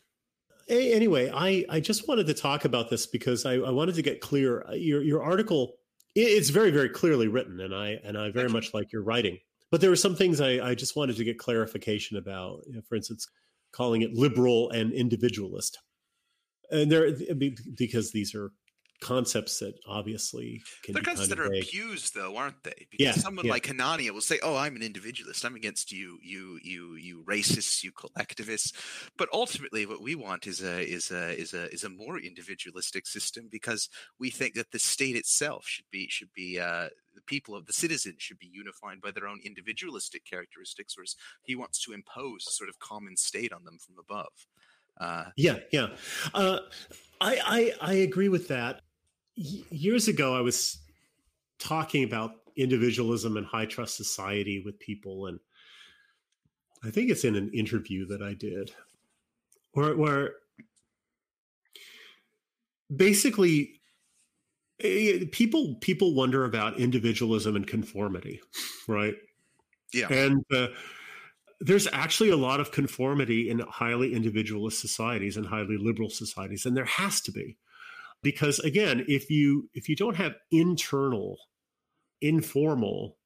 [0.69, 4.21] Anyway, I, I just wanted to talk about this because I, I wanted to get
[4.21, 4.65] clear.
[4.69, 5.77] Uh, your your article
[6.15, 9.39] it's very very clearly written, and I and I very much like your writing.
[9.71, 12.63] But there were some things I, I just wanted to get clarification about.
[12.67, 13.29] You know, for instance,
[13.73, 15.79] calling it liberal and individualist,
[16.71, 17.13] and there
[17.77, 18.51] because these are
[19.01, 21.65] concepts that obviously can they're concepts that are vague.
[21.65, 23.53] abused though aren't they because yeah, someone yeah.
[23.53, 27.83] like hanania will say oh i'm an individualist i'm against you you you you racists
[27.83, 28.73] you collectivists
[29.17, 33.07] but ultimately what we want is a is a is a is a more individualistic
[33.07, 33.89] system because
[34.19, 37.73] we think that the state itself should be should be uh the people of the
[37.73, 42.53] citizens should be unified by their own individualistic characteristics whereas he wants to impose a
[42.53, 44.47] sort of common state on them from above
[45.01, 45.89] uh, yeah, yeah.
[46.35, 46.59] Uh,
[47.21, 48.83] I, I I agree with that
[49.41, 50.79] years ago, I was
[51.59, 55.39] talking about individualism and high trust society with people, and
[56.85, 58.73] I think it's in an interview that I did,
[59.73, 60.35] where where
[62.95, 63.81] basically
[64.81, 68.41] eh, people people wonder about individualism and conformity,
[68.89, 69.15] right?
[69.93, 70.13] Yeah.
[70.13, 70.69] And uh,
[71.61, 76.77] there's actually a lot of conformity in highly individualist societies and highly liberal societies, and
[76.77, 77.57] there has to be,
[78.23, 81.39] because again, if you if you don't have internal,
[82.21, 83.17] informal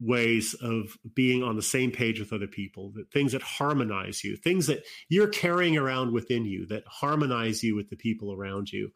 [0.00, 4.36] ways of being on the same page with other people, that things that harmonize you,
[4.36, 8.90] things that you're carrying around within you that harmonize you with the people around you,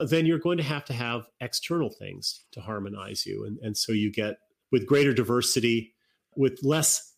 [0.00, 3.44] then you're going to have to have external things to harmonize you.
[3.44, 4.38] And, and so you get
[4.70, 5.94] with greater diversity,
[6.36, 7.14] with less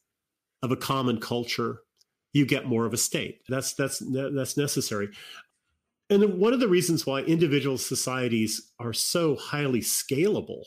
[0.63, 1.81] of a common culture,
[2.33, 3.41] you get more of a state.
[3.49, 5.11] That's that's that's necessary.
[6.11, 10.65] And one of the reasons why individual societies are so highly scalable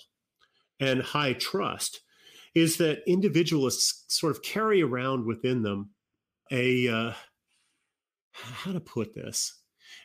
[0.80, 2.00] and high trust
[2.56, 5.90] is that individualists sort of carry around within them
[6.52, 7.14] a uh,
[8.32, 9.60] how to put this?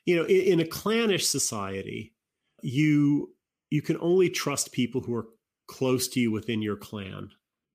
[0.05, 2.15] You know in, in, a clannish society
[2.63, 3.35] you
[3.71, 5.29] you can only trust people who are
[5.67, 7.31] close to you within your clan.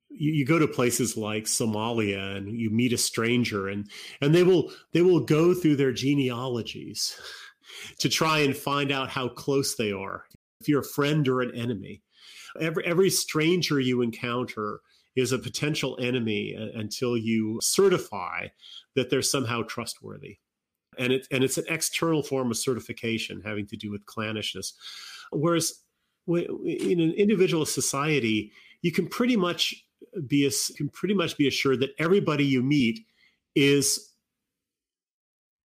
[0.09, 3.89] You, you, go to places like somalia and you meet a stranger and
[4.21, 7.19] and they will they will go through their genealogies
[7.99, 10.25] to try and find out how close they are
[10.61, 12.01] if you're a friend or an enemy
[12.59, 14.81] Every every stranger you encounter
[15.15, 18.47] is a potential enemy until you certify
[18.95, 20.37] that they're somehow trustworthy.
[20.97, 24.73] And it and it's an external form of certification having to do with clannishness.
[25.31, 25.81] Whereas
[26.27, 28.51] in an individual society,
[28.81, 29.73] you can pretty much
[30.27, 32.99] be can pretty much be assured that everybody you meet
[33.55, 34.13] is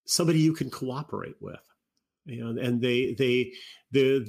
[0.06, 1.60] somebody you can cooperate with.
[2.28, 3.52] You know, and they they
[3.90, 4.26] the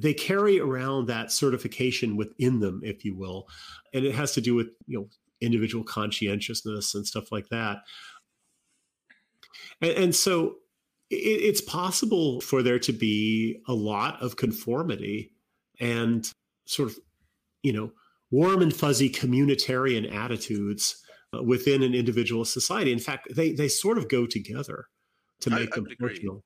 [0.00, 3.46] they carry around that certification within them, if you will,
[3.92, 5.08] and it has to do with you know
[5.40, 7.78] individual conscientiousness and stuff like that.
[9.80, 10.56] And, and so
[11.10, 15.32] it, it's possible for there to be a lot of conformity
[15.80, 16.30] and
[16.66, 16.98] sort of
[17.62, 17.92] you know
[18.30, 20.96] warm and fuzzy communitarian attitudes
[21.34, 22.92] uh, within an individual society.
[22.92, 24.86] In fact, they they sort of go together
[25.40, 26.42] to make I, them functional.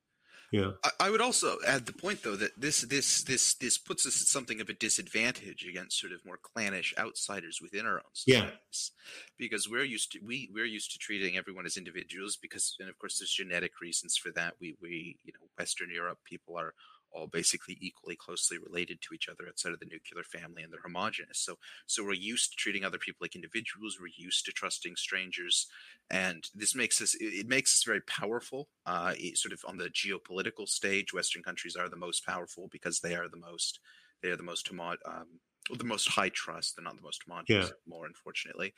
[0.50, 0.70] Yeah.
[0.82, 4.20] I, I, would also add the point though that this this this this puts us
[4.22, 8.92] at something of a disadvantage against sort of more clannish outsiders within our own societies.
[8.92, 9.36] Yeah.
[9.36, 12.98] Because we're used to we we're used to treating everyone as individuals because and of
[12.98, 14.54] course there's genetic reasons for that.
[14.60, 16.72] We we you know Western Europe people are
[17.12, 20.80] all basically equally closely related to each other outside of the nuclear family and they're
[20.82, 21.38] homogenous.
[21.38, 21.56] So
[21.86, 23.98] so we're used to treating other people like individuals.
[24.00, 25.66] We're used to trusting strangers,
[26.10, 28.68] and this makes us it makes us very powerful.
[28.86, 33.14] Uh, sort of on the geopolitical stage, Western countries are the most powerful because they
[33.14, 33.80] are the most
[34.22, 35.40] they are the most homo- um,
[35.76, 36.76] the most high trust.
[36.76, 37.72] They're not the most homogenous yeah.
[37.86, 38.74] more, unfortunately.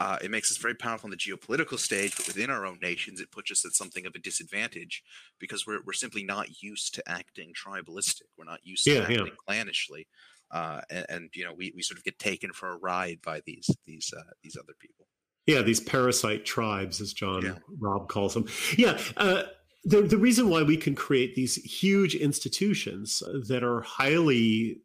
[0.00, 3.20] Uh, it makes us very powerful on the geopolitical stage, but within our own nations,
[3.20, 5.02] it puts us at something of a disadvantage
[5.38, 8.22] because we're, we're simply not used to acting tribalistic.
[8.36, 9.32] We're not used to yeah, acting yeah.
[9.46, 10.06] clanishly.
[10.50, 13.40] Uh, and, and, you know, we, we sort of get taken for a ride by
[13.46, 15.06] these these uh, these other people.
[15.46, 17.60] Yeah, these parasite tribes, as John.
[17.78, 18.46] Robb calls them.
[18.76, 19.44] Yeah, uh,
[19.84, 24.80] the the reason why we can create these huge institutions that are highly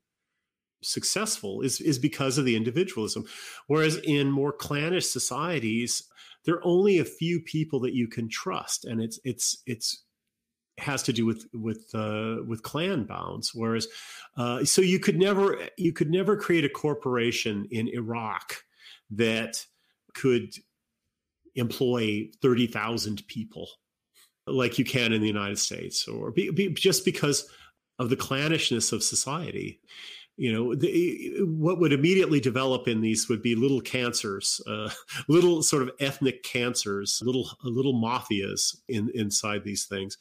[0.81, 3.25] successful is is because of the individualism.
[3.67, 6.03] Whereas in more clannish societies
[6.45, 10.03] there are only a few people that you can trust and it's it's it's
[10.79, 13.53] has to do with with uh, with clan bounds.
[13.53, 13.87] Whereas
[14.37, 18.63] uh, so you could never you could never create a corporation in Iraq
[19.11, 19.65] that
[20.13, 20.53] could
[21.55, 23.69] employ 30,000 people
[24.47, 27.49] like you can in the United States or be, be, just because
[27.97, 29.79] of the clannishness of society
[30.39, 34.89] you know the, what would immediately develop in these would be little cancers uh,
[35.27, 40.17] little sort of ethnic cancers little little mafias in, inside these things.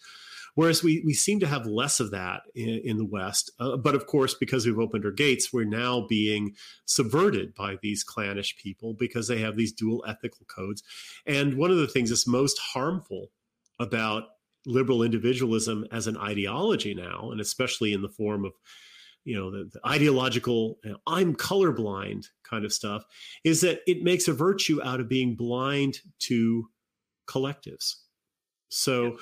[0.55, 3.95] Whereas we, we seem to have less of that in, in the west uh, but
[3.95, 8.95] of course because we've opened our gates we're now being subverted by these clannish people
[8.95, 10.83] because they have these dual ethical codes.
[11.27, 13.31] And one of the things that's most harmful
[13.79, 14.25] about
[14.67, 18.53] liberal individualism as an ideology now and especially in the form of
[19.29, 23.05] you know the, the ideological you know, i'm colorblind kind of stuff
[23.45, 26.69] is that it makes a virtue out of being blind to
[27.29, 27.95] collectives.
[28.71, 29.19] So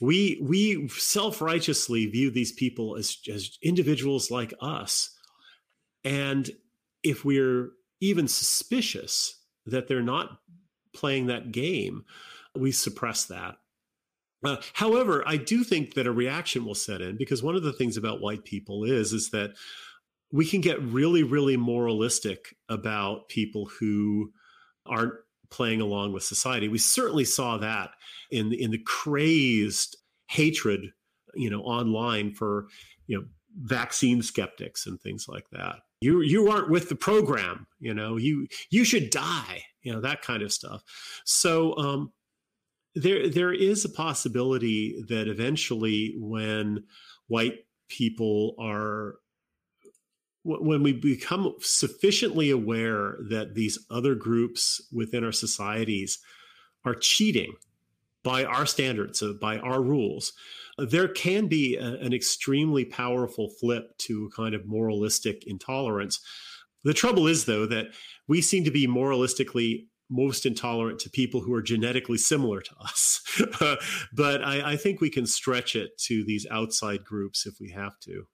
[0.00, 5.10] we we self-righteously view these people as as individuals like us.
[6.02, 6.50] And
[7.02, 10.38] if we're even suspicious that they're not
[10.92, 12.04] playing that game
[12.56, 13.56] we suppress that
[14.44, 17.72] uh, however, I do think that a reaction will set in because one of the
[17.72, 19.54] things about white people is is that
[20.32, 24.32] we can get really, really moralistic about people who
[24.86, 25.14] aren't
[25.50, 26.68] playing along with society.
[26.68, 27.90] We certainly saw that
[28.30, 29.96] in in the crazed
[30.28, 30.90] hatred
[31.36, 32.66] you know, online for,
[33.06, 33.24] you know,
[33.62, 35.76] vaccine skeptics and things like that.
[36.00, 38.16] You you aren't with the program, you know.
[38.16, 40.82] You you should die, you know, that kind of stuff.
[41.24, 42.12] So um,
[42.94, 46.84] there there is a possibility that eventually, when
[47.26, 49.16] white people are
[50.44, 56.18] when we become sufficiently aware that these other groups within our societies
[56.84, 57.54] are cheating
[58.22, 60.34] by our standards, uh, by our rules,
[60.76, 66.20] there can be a, an extremely powerful flip to a kind of moralistic intolerance.
[66.84, 67.86] The trouble is, though, that
[68.28, 73.20] we seem to be moralistically most intolerant to people who are genetically similar to us.
[74.12, 77.98] but I, I, think we can stretch it to these outside groups if we have
[78.00, 78.24] to.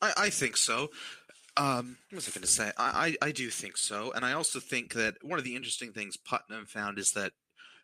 [0.00, 0.88] I, I think so.
[1.56, 2.70] Um, what was I going to say?
[2.78, 5.92] I, I, I do think so, and I also think that one of the interesting
[5.92, 7.32] things Putnam found is that,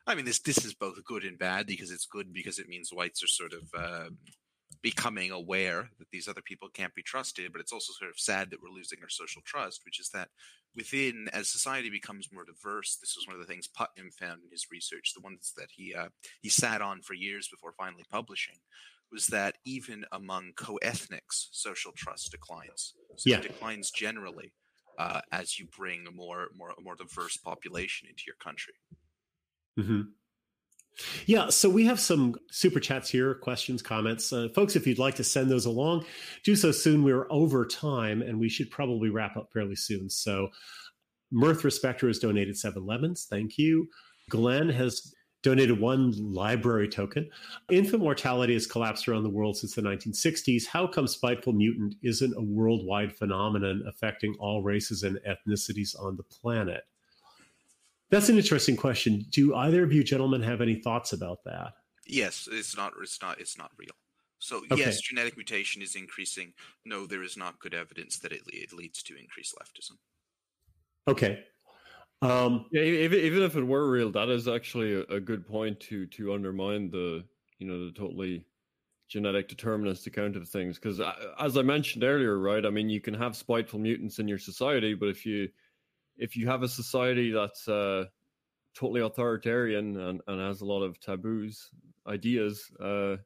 [0.06, 2.90] I mean, this this is both good and bad because it's good because it means
[2.92, 4.10] whites are sort of uh,
[4.84, 8.50] becoming aware that these other people can't be trusted, but it's also sort of sad
[8.50, 10.28] that we're losing our social trust, which is that
[10.76, 14.50] within as society becomes more diverse, this was one of the things Putnam found in
[14.50, 16.10] his research, the ones that he uh,
[16.42, 18.56] he sat on for years before finally publishing,
[19.10, 22.92] was that even among co-ethnics, social trust declines.
[23.16, 23.36] So yeah.
[23.38, 24.52] it declines generally
[24.98, 28.74] uh, as you bring a more more more diverse population into your country.
[29.80, 30.02] Mm-hmm.
[31.26, 34.32] Yeah, so we have some super chats here, questions, comments.
[34.32, 36.04] Uh, folks, if you'd like to send those along,
[36.44, 37.02] do so soon.
[37.02, 40.08] We're over time and we should probably wrap up fairly soon.
[40.08, 40.48] So,
[41.32, 43.26] Mirth Respecter has donated seven lemons.
[43.28, 43.88] Thank you.
[44.30, 47.28] Glenn has donated one library token.
[47.70, 50.66] Infant mortality has collapsed around the world since the 1960s.
[50.66, 56.22] How come Spiteful Mutant isn't a worldwide phenomenon affecting all races and ethnicities on the
[56.22, 56.84] planet?
[58.14, 59.26] That's an interesting question.
[59.30, 61.72] Do either of you gentlemen have any thoughts about that?
[62.06, 62.92] Yes, it's not.
[63.02, 63.40] It's not.
[63.40, 63.90] It's not real.
[64.38, 64.76] So okay.
[64.76, 66.52] yes, genetic mutation is increasing.
[66.84, 69.96] No, there is not good evidence that it, it leads to increased leftism.
[71.08, 71.44] Okay,
[72.22, 75.80] um, yeah, even, even if it were real, that is actually a, a, good point
[75.80, 77.24] to to undermine the
[77.58, 78.46] you know the totally
[79.08, 80.78] genetic determinist account of things.
[80.78, 82.64] Because uh, as I mentioned earlier, right?
[82.64, 85.48] I mean, you can have spiteful mutants in your society, but if you
[86.16, 88.04] if you have a society that's uh,
[88.74, 91.70] totally authoritarian and, and has a lot of taboos,
[92.06, 93.16] ideas, uh,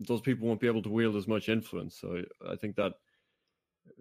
[0.00, 1.98] those people won't be able to wield as much influence.
[2.00, 2.92] So I think that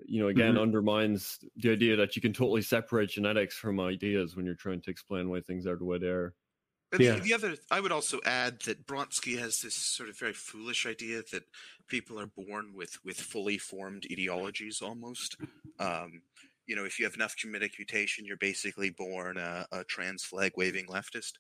[0.05, 0.61] you know, again, mm-hmm.
[0.61, 4.91] undermines the idea that you can totally separate genetics from ideas when you're trying to
[4.91, 6.34] explain why things are the way they are.
[6.97, 7.15] yeah.
[7.15, 10.86] the, the other, I would also add that Bronsky has this sort of very foolish
[10.86, 11.43] idea that
[11.88, 15.38] people are born with with fully formed ideologies almost.
[15.79, 16.21] Um,
[16.68, 20.53] you know, if you have enough genetic mutation, you're basically born a, a trans flag
[20.55, 21.34] waving leftist.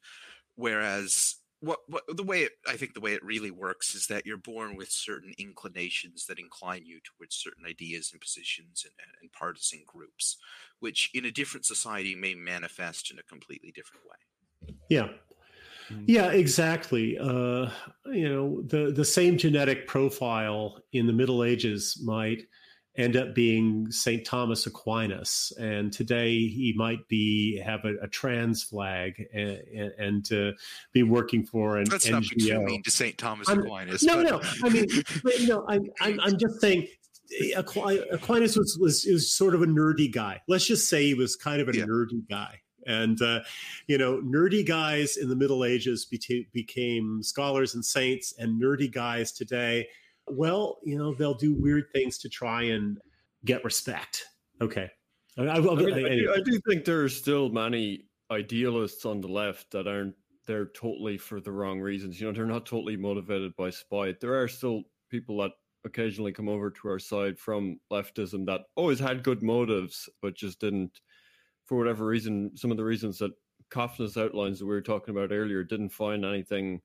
[0.55, 4.25] Whereas what, what the way it, I think the way it really works is that
[4.25, 9.31] you're born with certain inclinations that incline you towards certain ideas and positions and, and
[9.31, 10.37] partisan groups,
[10.79, 14.75] which in a different society may manifest in a completely different way.
[14.89, 15.09] Yeah,
[15.91, 16.03] mm.
[16.07, 17.17] yeah, exactly.
[17.19, 17.69] Uh,
[18.05, 22.47] you know, the the same genetic profile in the Middle Ages might
[22.97, 24.25] end up being St.
[24.25, 29.61] Thomas Aquinas, and today he might be have a, a trans flag and,
[29.97, 30.51] and, uh,
[30.91, 32.11] be working for an That's NGO.
[32.11, 33.17] not too mean to St.
[33.17, 34.03] Thomas I'm, Aquinas.
[34.03, 34.29] No, but...
[34.29, 34.41] no.
[34.63, 34.87] I mean,
[35.47, 35.65] no.
[35.67, 36.87] I'm, I'm, I'm just saying.
[37.55, 40.41] Aquinas was, was was sort of a nerdy guy.
[40.49, 41.85] Let's just say he was kind of a yeah.
[41.85, 42.59] nerdy guy.
[42.85, 43.41] And uh,
[43.87, 48.91] you know, nerdy guys in the Middle Ages be- became scholars and saints, and nerdy
[48.91, 49.87] guys today
[50.31, 52.97] well, you know, they'll do weird things to try and
[53.45, 54.25] get respect.
[54.61, 54.89] Okay.
[55.37, 59.27] I, I, I, mean, do, I, do, think there are still many idealists on the
[59.27, 60.15] left that aren't
[60.45, 62.19] they're totally for the wrong reasons.
[62.19, 64.19] You know, they're not totally motivated by spite.
[64.19, 65.51] There are still people that
[65.85, 70.59] occasionally come over to our side from leftism that always had good motives, but just
[70.59, 70.99] didn't,
[71.65, 73.31] for whatever reason, some of the reasons that
[73.71, 76.81] Cofnas outlines that we were talking about earlier didn't find anything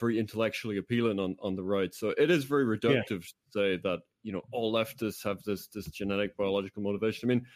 [0.00, 1.94] very intellectually appealing on, on the right.
[1.94, 3.18] So it is very reductive yeah.
[3.18, 3.20] to
[3.52, 7.28] say that, you know, all leftists have this this genetic biological motivation.
[7.28, 7.46] I mean,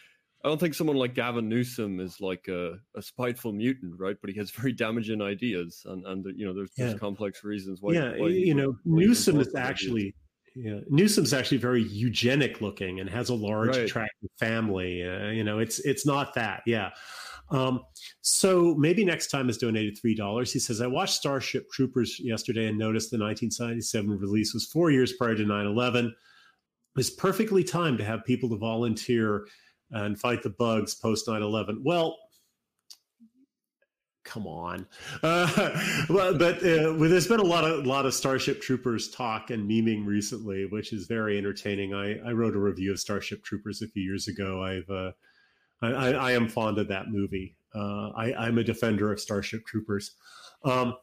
[0.45, 4.16] I don't think someone like Gavin Newsom is like a, a spiteful mutant, right?
[4.20, 6.86] But he has very damaging ideas, and and you know, there's, yeah.
[6.86, 7.95] there's complex reasons why.
[7.95, 10.14] Yeah, why you know, Newsom is actually.
[10.57, 13.86] Yeah, Newsom's actually very eugenic looking and has a large right.
[13.86, 15.03] attractive family.
[15.03, 16.62] Uh, you know, it's it's not that.
[16.64, 16.90] Yeah,
[17.51, 17.82] um,
[18.20, 20.53] so maybe next time is donated three dollars.
[20.53, 25.12] He says, "I watched Starship Troopers yesterday and noticed the 1997 release was four years
[25.12, 26.07] prior to 9/11.
[26.07, 26.14] It
[26.97, 29.47] was perfectly timed to have people to volunteer
[29.90, 32.16] and fight the bugs post 9/11." Well,
[34.24, 34.86] come on.
[35.22, 39.68] Uh, but but uh, there's been a lot of lot of Starship Troopers talk and
[39.68, 41.95] memeing recently, which is very entertaining.
[41.95, 44.62] I, I wrote a review of Starship Troopers a few years ago.
[44.62, 45.12] I've uh,
[45.82, 47.56] I, I, am fond of that movie.
[47.74, 50.14] Uh, I, am a defender of Starship Troopers.
[50.64, 50.94] Um,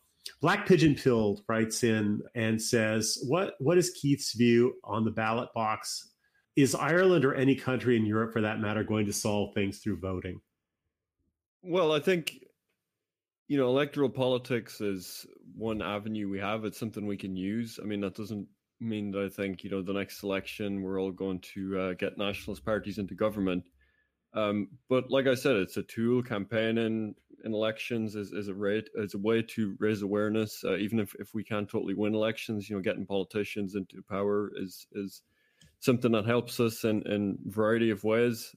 [0.42, 5.50] Black Pigeon Pilled writes in and says, "What what is Keith's view on the ballot
[5.54, 6.12] box?
[6.56, 10.00] Is Ireland or any country in Europe, for that matter, going to solve things through
[10.00, 10.40] voting?"
[11.64, 12.40] Well, I think
[13.52, 15.26] you know, electoral politics is
[15.58, 16.64] one avenue we have.
[16.64, 17.82] It's something we can use.
[17.84, 18.48] I mean, that doesn't
[18.80, 22.18] mean that I think, you know, the next election we're all going to uh, get
[22.18, 23.66] nationalist parties into government.
[24.34, 26.24] Um, but like I said, it's a tool.
[26.24, 30.64] Campaigning in elections is, is a rate is a way to raise awareness.
[30.64, 34.52] Uh, even if, if we can't totally win elections, you know, getting politicians into power
[34.56, 35.22] is is
[35.80, 38.56] something that helps us in in variety of ways.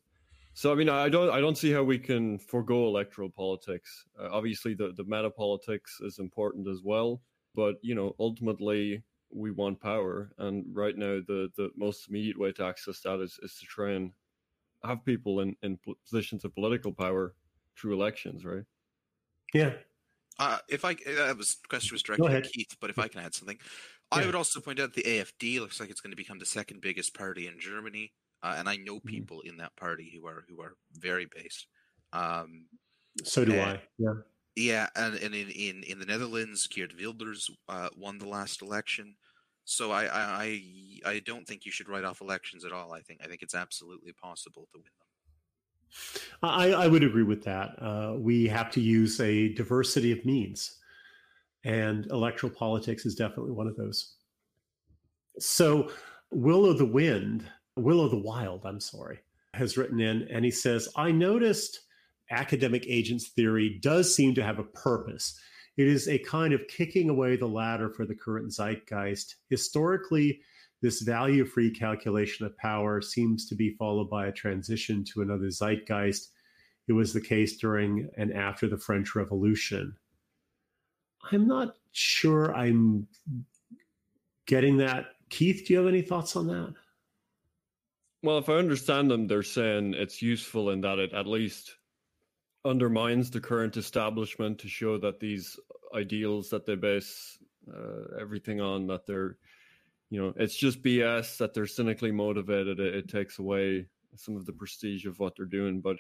[0.56, 4.04] So I mean, I don't, I don't see how we can forego electoral politics.
[4.18, 7.20] Uh, obviously, the the meta politics is important as well,
[7.54, 12.52] but you know, ultimately, we want power, and right now, the the most immediate way
[12.52, 14.12] to access that is is to try and
[14.84, 15.78] have people in in
[16.08, 17.34] positions of political power
[17.78, 18.64] through elections, right?
[19.52, 19.72] Yeah.
[20.38, 23.34] Uh, if I that was question was directed at Keith, but if I can add
[23.34, 23.58] something,
[24.12, 24.18] yeah.
[24.20, 26.80] I would also point out the AFD looks like it's going to become the second
[26.80, 28.12] biggest party in Germany
[28.44, 29.08] uh, and I know mm-hmm.
[29.08, 29.48] people mm-hmm.
[29.48, 31.66] in that party who are who are very based.
[32.12, 32.66] Um,
[33.24, 33.80] so do and, I.
[33.98, 34.12] Yeah.
[34.56, 39.16] Yeah, and, and in, in, in the Netherlands, Geert Wilders uh, won the last election.
[39.64, 40.60] So I, I
[41.06, 42.92] I don't think you should write off elections at all.
[42.92, 45.08] I think I think it's absolutely possible to win them.
[46.42, 47.70] I, I would agree with that.
[47.80, 50.78] Uh, we have to use a diversity of means,
[51.64, 54.16] and electoral politics is definitely one of those.
[55.38, 55.90] So,
[56.30, 57.44] Will of the Wind
[57.76, 59.20] Will of the Wild, I'm sorry,
[59.54, 61.80] has written in and he says, I noticed
[62.30, 65.38] academic agents theory does seem to have a purpose.
[65.76, 69.36] It is a kind of kicking away the ladder for the current zeitgeist.
[69.50, 70.40] Historically,
[70.82, 75.50] this value free calculation of power seems to be followed by a transition to another
[75.50, 76.28] zeitgeist.
[76.86, 79.96] It was the case during and after the French Revolution.
[81.32, 83.08] I'm not sure I'm
[84.46, 85.06] getting that.
[85.30, 86.74] Keith, do you have any thoughts on that?
[88.22, 91.74] Well, if I understand them, they're saying it's useful in that it at least
[92.64, 95.58] undermines the current establishment to show that these
[95.94, 97.38] ideals that they base
[97.72, 99.36] uh, everything on that they're
[100.10, 102.80] you know it's just bs that they're cynically motivated.
[102.80, 103.86] It, it, takes away
[104.16, 105.80] some of the prestige of what they're doing.
[105.80, 105.96] But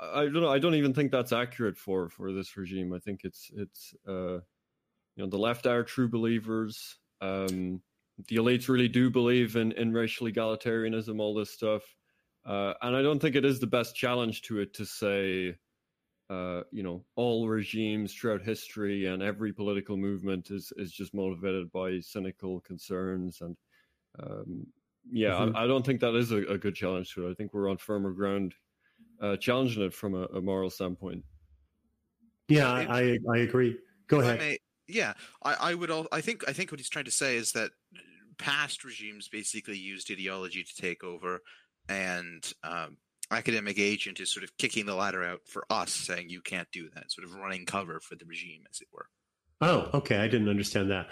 [0.00, 2.92] i don't know i don't even think that's accurate for for this regime.
[2.92, 4.34] I think it's it's uh
[5.16, 6.98] you know the left are true believers.
[7.20, 7.82] Um
[8.28, 11.82] the elites really do believe in, in racial egalitarianism, all this stuff.
[12.44, 15.56] Uh, and I don't think it is the best challenge to it to say,
[16.30, 21.70] uh, you know, all regimes throughout history and every political movement is, is just motivated
[21.72, 23.40] by cynical concerns.
[23.40, 23.56] And
[24.22, 24.66] um,
[25.10, 25.56] yeah, mm-hmm.
[25.56, 27.32] I, I, don't think that is a, a, good challenge to it.
[27.32, 28.54] I think we're on firmer ground
[29.20, 31.24] uh, challenging it from a, a moral standpoint.
[32.48, 33.76] Yeah, I, I agree.
[34.06, 34.38] Go ahead.
[34.38, 35.90] May, yeah, I, I would.
[35.90, 36.48] All, I think.
[36.48, 37.70] I think what he's trying to say is that
[38.38, 41.42] past regimes basically used ideology to take over,
[41.88, 42.96] and um,
[43.30, 46.88] academic agent is sort of kicking the ladder out for us, saying you can't do
[46.94, 49.06] that, sort of running cover for the regime, as it were.
[49.60, 50.18] Oh, okay.
[50.18, 51.08] I didn't understand that.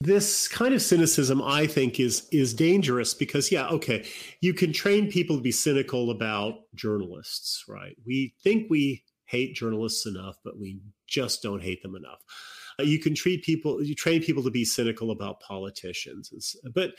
[0.00, 4.06] This kind of cynicism, I think, is is dangerous because, yeah, okay,
[4.40, 7.96] you can train people to be cynical about journalists, right?
[8.06, 12.20] We think we hate journalists enough, but we just don't hate them enough
[12.78, 16.56] uh, you can treat people, you train people to be cynical about politicians.
[16.74, 16.92] But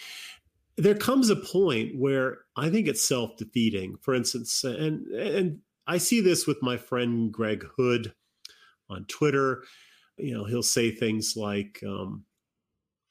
[0.79, 3.97] there comes a point where I think it's self defeating.
[4.01, 8.13] For instance, and and I see this with my friend Greg Hood
[8.89, 9.63] on Twitter.
[10.17, 12.25] You know, he'll say things like, um,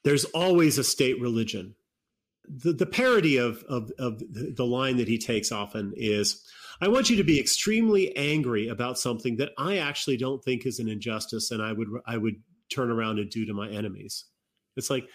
[0.05, 1.75] "There's always a state religion."
[2.51, 6.43] The, the parody of, of, of the line that he takes often is,
[6.81, 10.79] I want you to be extremely angry about something that I actually don't think is
[10.79, 12.37] an injustice, and I would I would
[12.73, 14.25] turn around and do to my enemies.
[14.77, 15.09] It's like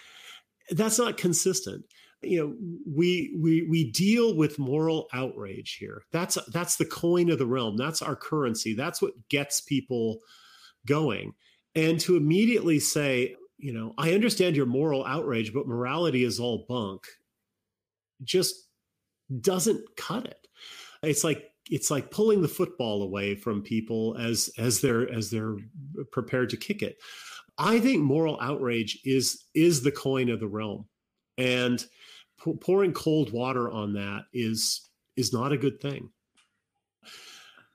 [0.69, 1.85] that's not consistent.
[2.23, 2.55] You know,
[2.85, 6.03] we we we deal with moral outrage here.
[6.11, 7.77] That's that's the coin of the realm.
[7.77, 8.73] That's our currency.
[8.73, 10.19] That's what gets people
[10.85, 11.33] going.
[11.75, 16.65] And to immediately say, you know, I understand your moral outrage, but morality is all
[16.67, 17.07] bunk,
[18.23, 18.67] just
[19.41, 20.47] doesn't cut it.
[21.01, 25.57] It's like it's like pulling the football away from people as as they're as they're
[26.11, 26.97] prepared to kick it.
[27.57, 30.85] I think moral outrage is is the coin of the realm,
[31.37, 31.83] and
[32.43, 36.09] p- pouring cold water on that is is not a good thing.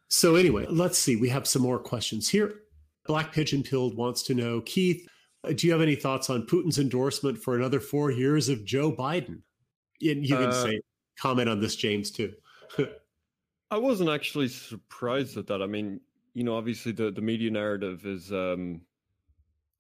[0.09, 1.17] So anyway, let's see.
[1.17, 2.61] We have some more questions here.
[3.07, 5.07] Black Pigeon Pilled wants to know, Keith,
[5.55, 9.43] do you have any thoughts on Putin's endorsement for another four years of Joe Biden?
[10.01, 10.81] And you can uh, say
[11.19, 12.33] comment on this, James, too.
[13.71, 15.63] I wasn't actually surprised at that.
[15.63, 16.01] I mean,
[16.35, 18.81] you know, obviously the, the media narrative is um,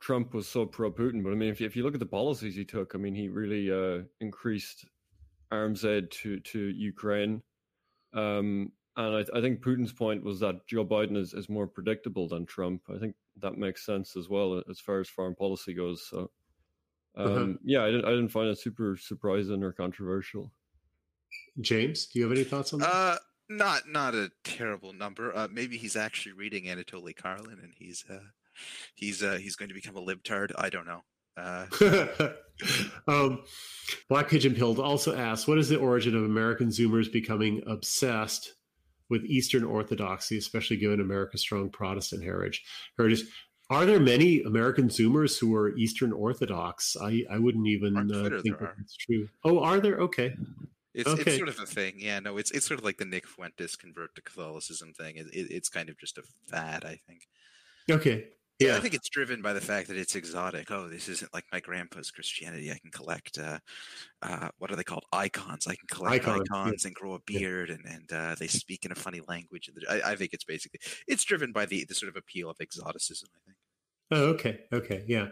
[0.00, 2.06] Trump was so pro Putin, but I mean, if you, if you look at the
[2.06, 4.86] policies he took, I mean, he really uh, increased
[5.50, 7.42] arms aid to to Ukraine.
[8.14, 12.26] Um, and I, I, think Putin's point was that Joe Biden is, is more predictable
[12.26, 12.82] than Trump.
[12.92, 16.06] I think that makes sense as well as far as foreign policy goes.
[16.08, 16.30] So,
[17.16, 17.28] uh-huh.
[17.28, 17.52] um, uh-huh.
[17.64, 20.52] yeah, I didn't, I didn't find it super surprising or controversial.
[21.60, 22.88] James, do you have any thoughts on that?
[22.88, 23.16] Uh,
[23.48, 25.34] not not a terrible number.
[25.36, 28.18] Uh, maybe he's actually reading Anatoly Karlin, and he's uh,
[28.94, 30.52] he's uh, he's going to become a libtard.
[30.56, 31.02] I don't know.
[31.36, 32.32] Uh,
[33.08, 33.44] um,
[34.08, 38.54] Black Pigeon Pilled also asks, "What is the origin of American Zoomers becoming obsessed
[39.08, 42.64] with Eastern Orthodoxy, especially given America's strong Protestant heritage?"
[42.96, 43.24] Heritage.
[43.70, 46.96] Are there many American Zoomers who are Eastern Orthodox?
[46.98, 49.28] I, I wouldn't even uh, think that's true.
[49.44, 49.98] Oh, are there?
[49.98, 50.34] Okay.
[50.94, 51.22] It's okay.
[51.26, 51.96] it's sort of a thing.
[51.98, 55.16] Yeah, no, it's it's sort of like the Nick Fuentes convert to Catholicism thing.
[55.16, 57.28] It, it, it's kind of just a fad, I think.
[57.90, 58.28] Okay.
[58.58, 58.76] Yeah.
[58.76, 60.70] I think it's driven by the fact that it's exotic.
[60.70, 62.72] Oh, this isn't like my grandpa's Christianity.
[62.72, 63.58] I can collect, uh,
[64.20, 65.04] uh, what are they called?
[65.12, 65.68] Icons.
[65.68, 66.88] I can collect icons, icons yeah.
[66.88, 69.70] and grow a beard, and and uh, they speak in a funny language.
[69.88, 73.28] I, I think it's basically it's driven by the the sort of appeal of exoticism.
[73.36, 73.56] I think.
[74.10, 75.28] Oh, okay, okay, yeah.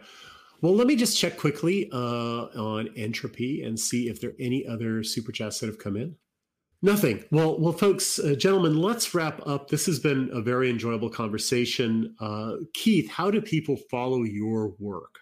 [0.61, 4.65] Well, let me just check quickly uh, on entropy and see if there are any
[4.65, 6.15] other super chats that have come in.
[6.83, 7.23] Nothing.
[7.31, 9.69] Well, well, folks, uh, gentlemen, let's wrap up.
[9.69, 12.15] This has been a very enjoyable conversation.
[12.19, 15.15] Uh, Keith, how do people follow your work?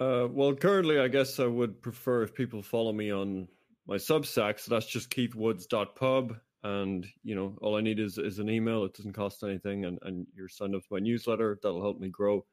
[0.00, 3.46] Uh, well, currently, I guess I would prefer if people follow me on
[3.86, 4.58] my Substack.
[4.58, 6.36] So that's just keithwoods.pub.
[6.64, 8.84] And, you know, all I need is, is an email.
[8.84, 9.84] It doesn't cost anything.
[9.84, 11.58] And, and you're signed up to my newsletter.
[11.62, 12.44] That'll help me grow.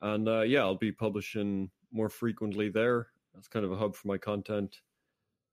[0.00, 3.08] And uh, yeah, I'll be publishing more frequently there.
[3.34, 4.80] That's kind of a hub for my content.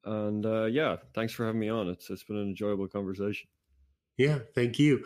[0.06, 1.90] And uh, yeah, thanks for having me on.
[1.90, 3.48] It's it's been an enjoyable conversation.
[4.18, 5.06] Yeah, thank you.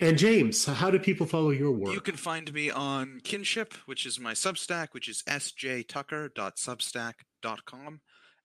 [0.00, 1.92] And James, how do people follow your work?
[1.92, 8.00] You can find me on Kinship, which is my Substack, which is sjtucker.substack.com,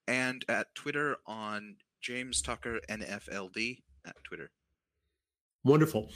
[0.07, 4.49] and at Twitter on James Tucker NFLD at Twitter.
[5.63, 6.09] Wonderful.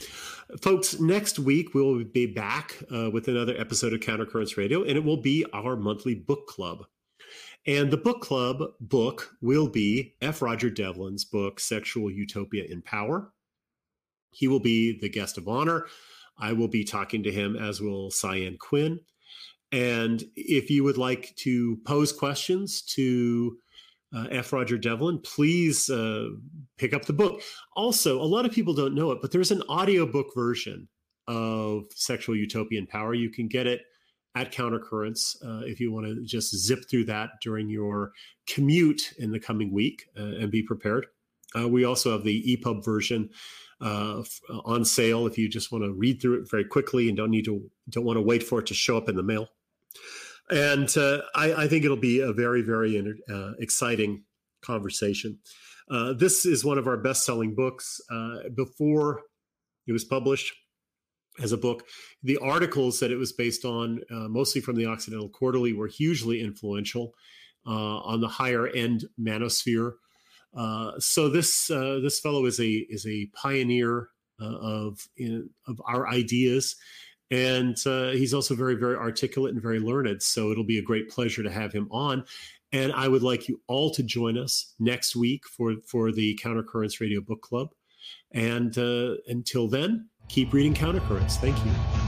[0.59, 5.03] Folks, next week we'll be back uh, with another episode of Countercurrents Radio, and it
[5.03, 6.85] will be our monthly book club.
[7.67, 10.41] And the book club book will be F.
[10.41, 13.33] Roger Devlin's book, Sexual Utopia in Power.
[14.31, 15.85] He will be the guest of honor.
[16.39, 19.01] I will be talking to him, as will Cyan Quinn.
[19.73, 23.57] And if you would like to pose questions to
[24.15, 24.53] uh, F.
[24.53, 26.29] Roger Devlin, please uh,
[26.77, 27.41] pick up the book.
[27.75, 30.87] Also, a lot of people don't know it, but there's an audiobook version
[31.27, 33.13] of Sexual Utopia in Power.
[33.13, 33.81] You can get it
[34.37, 38.11] at Countercurrents uh, if you want to just zip through that during your
[38.47, 41.07] commute in the coming week uh, and be prepared.
[41.57, 43.29] Uh, we also have the EPUB version
[43.81, 47.17] uh, uh, on sale if you just want to read through it very quickly and
[47.17, 49.47] don't need to don't want to wait for it to show up in the mail.
[50.49, 53.01] And uh, I, I, think it'll be a very very
[53.59, 54.23] exciting
[54.61, 55.39] conversation.
[56.17, 57.99] this is one of our best selling books.
[58.55, 59.21] before
[59.87, 60.53] it was published,
[61.39, 61.83] as a book.
[62.23, 66.41] The articles that it was based on, uh, mostly from the Occidental Quarterly, were hugely
[66.41, 67.13] influential
[67.65, 69.93] uh, on the higher end manosphere.
[70.55, 74.09] Uh, so this uh, this fellow is a is a pioneer
[74.41, 76.75] uh, of in, of our ideas,
[77.29, 80.23] and uh, he's also very very articulate and very learned.
[80.23, 82.25] So it'll be a great pleasure to have him on.
[82.73, 86.99] And I would like you all to join us next week for for the Countercurrents
[86.99, 87.69] Radio Book Club.
[88.31, 88.75] And
[89.27, 91.37] until then, keep reading Countercurrents.
[91.37, 92.06] Thank you.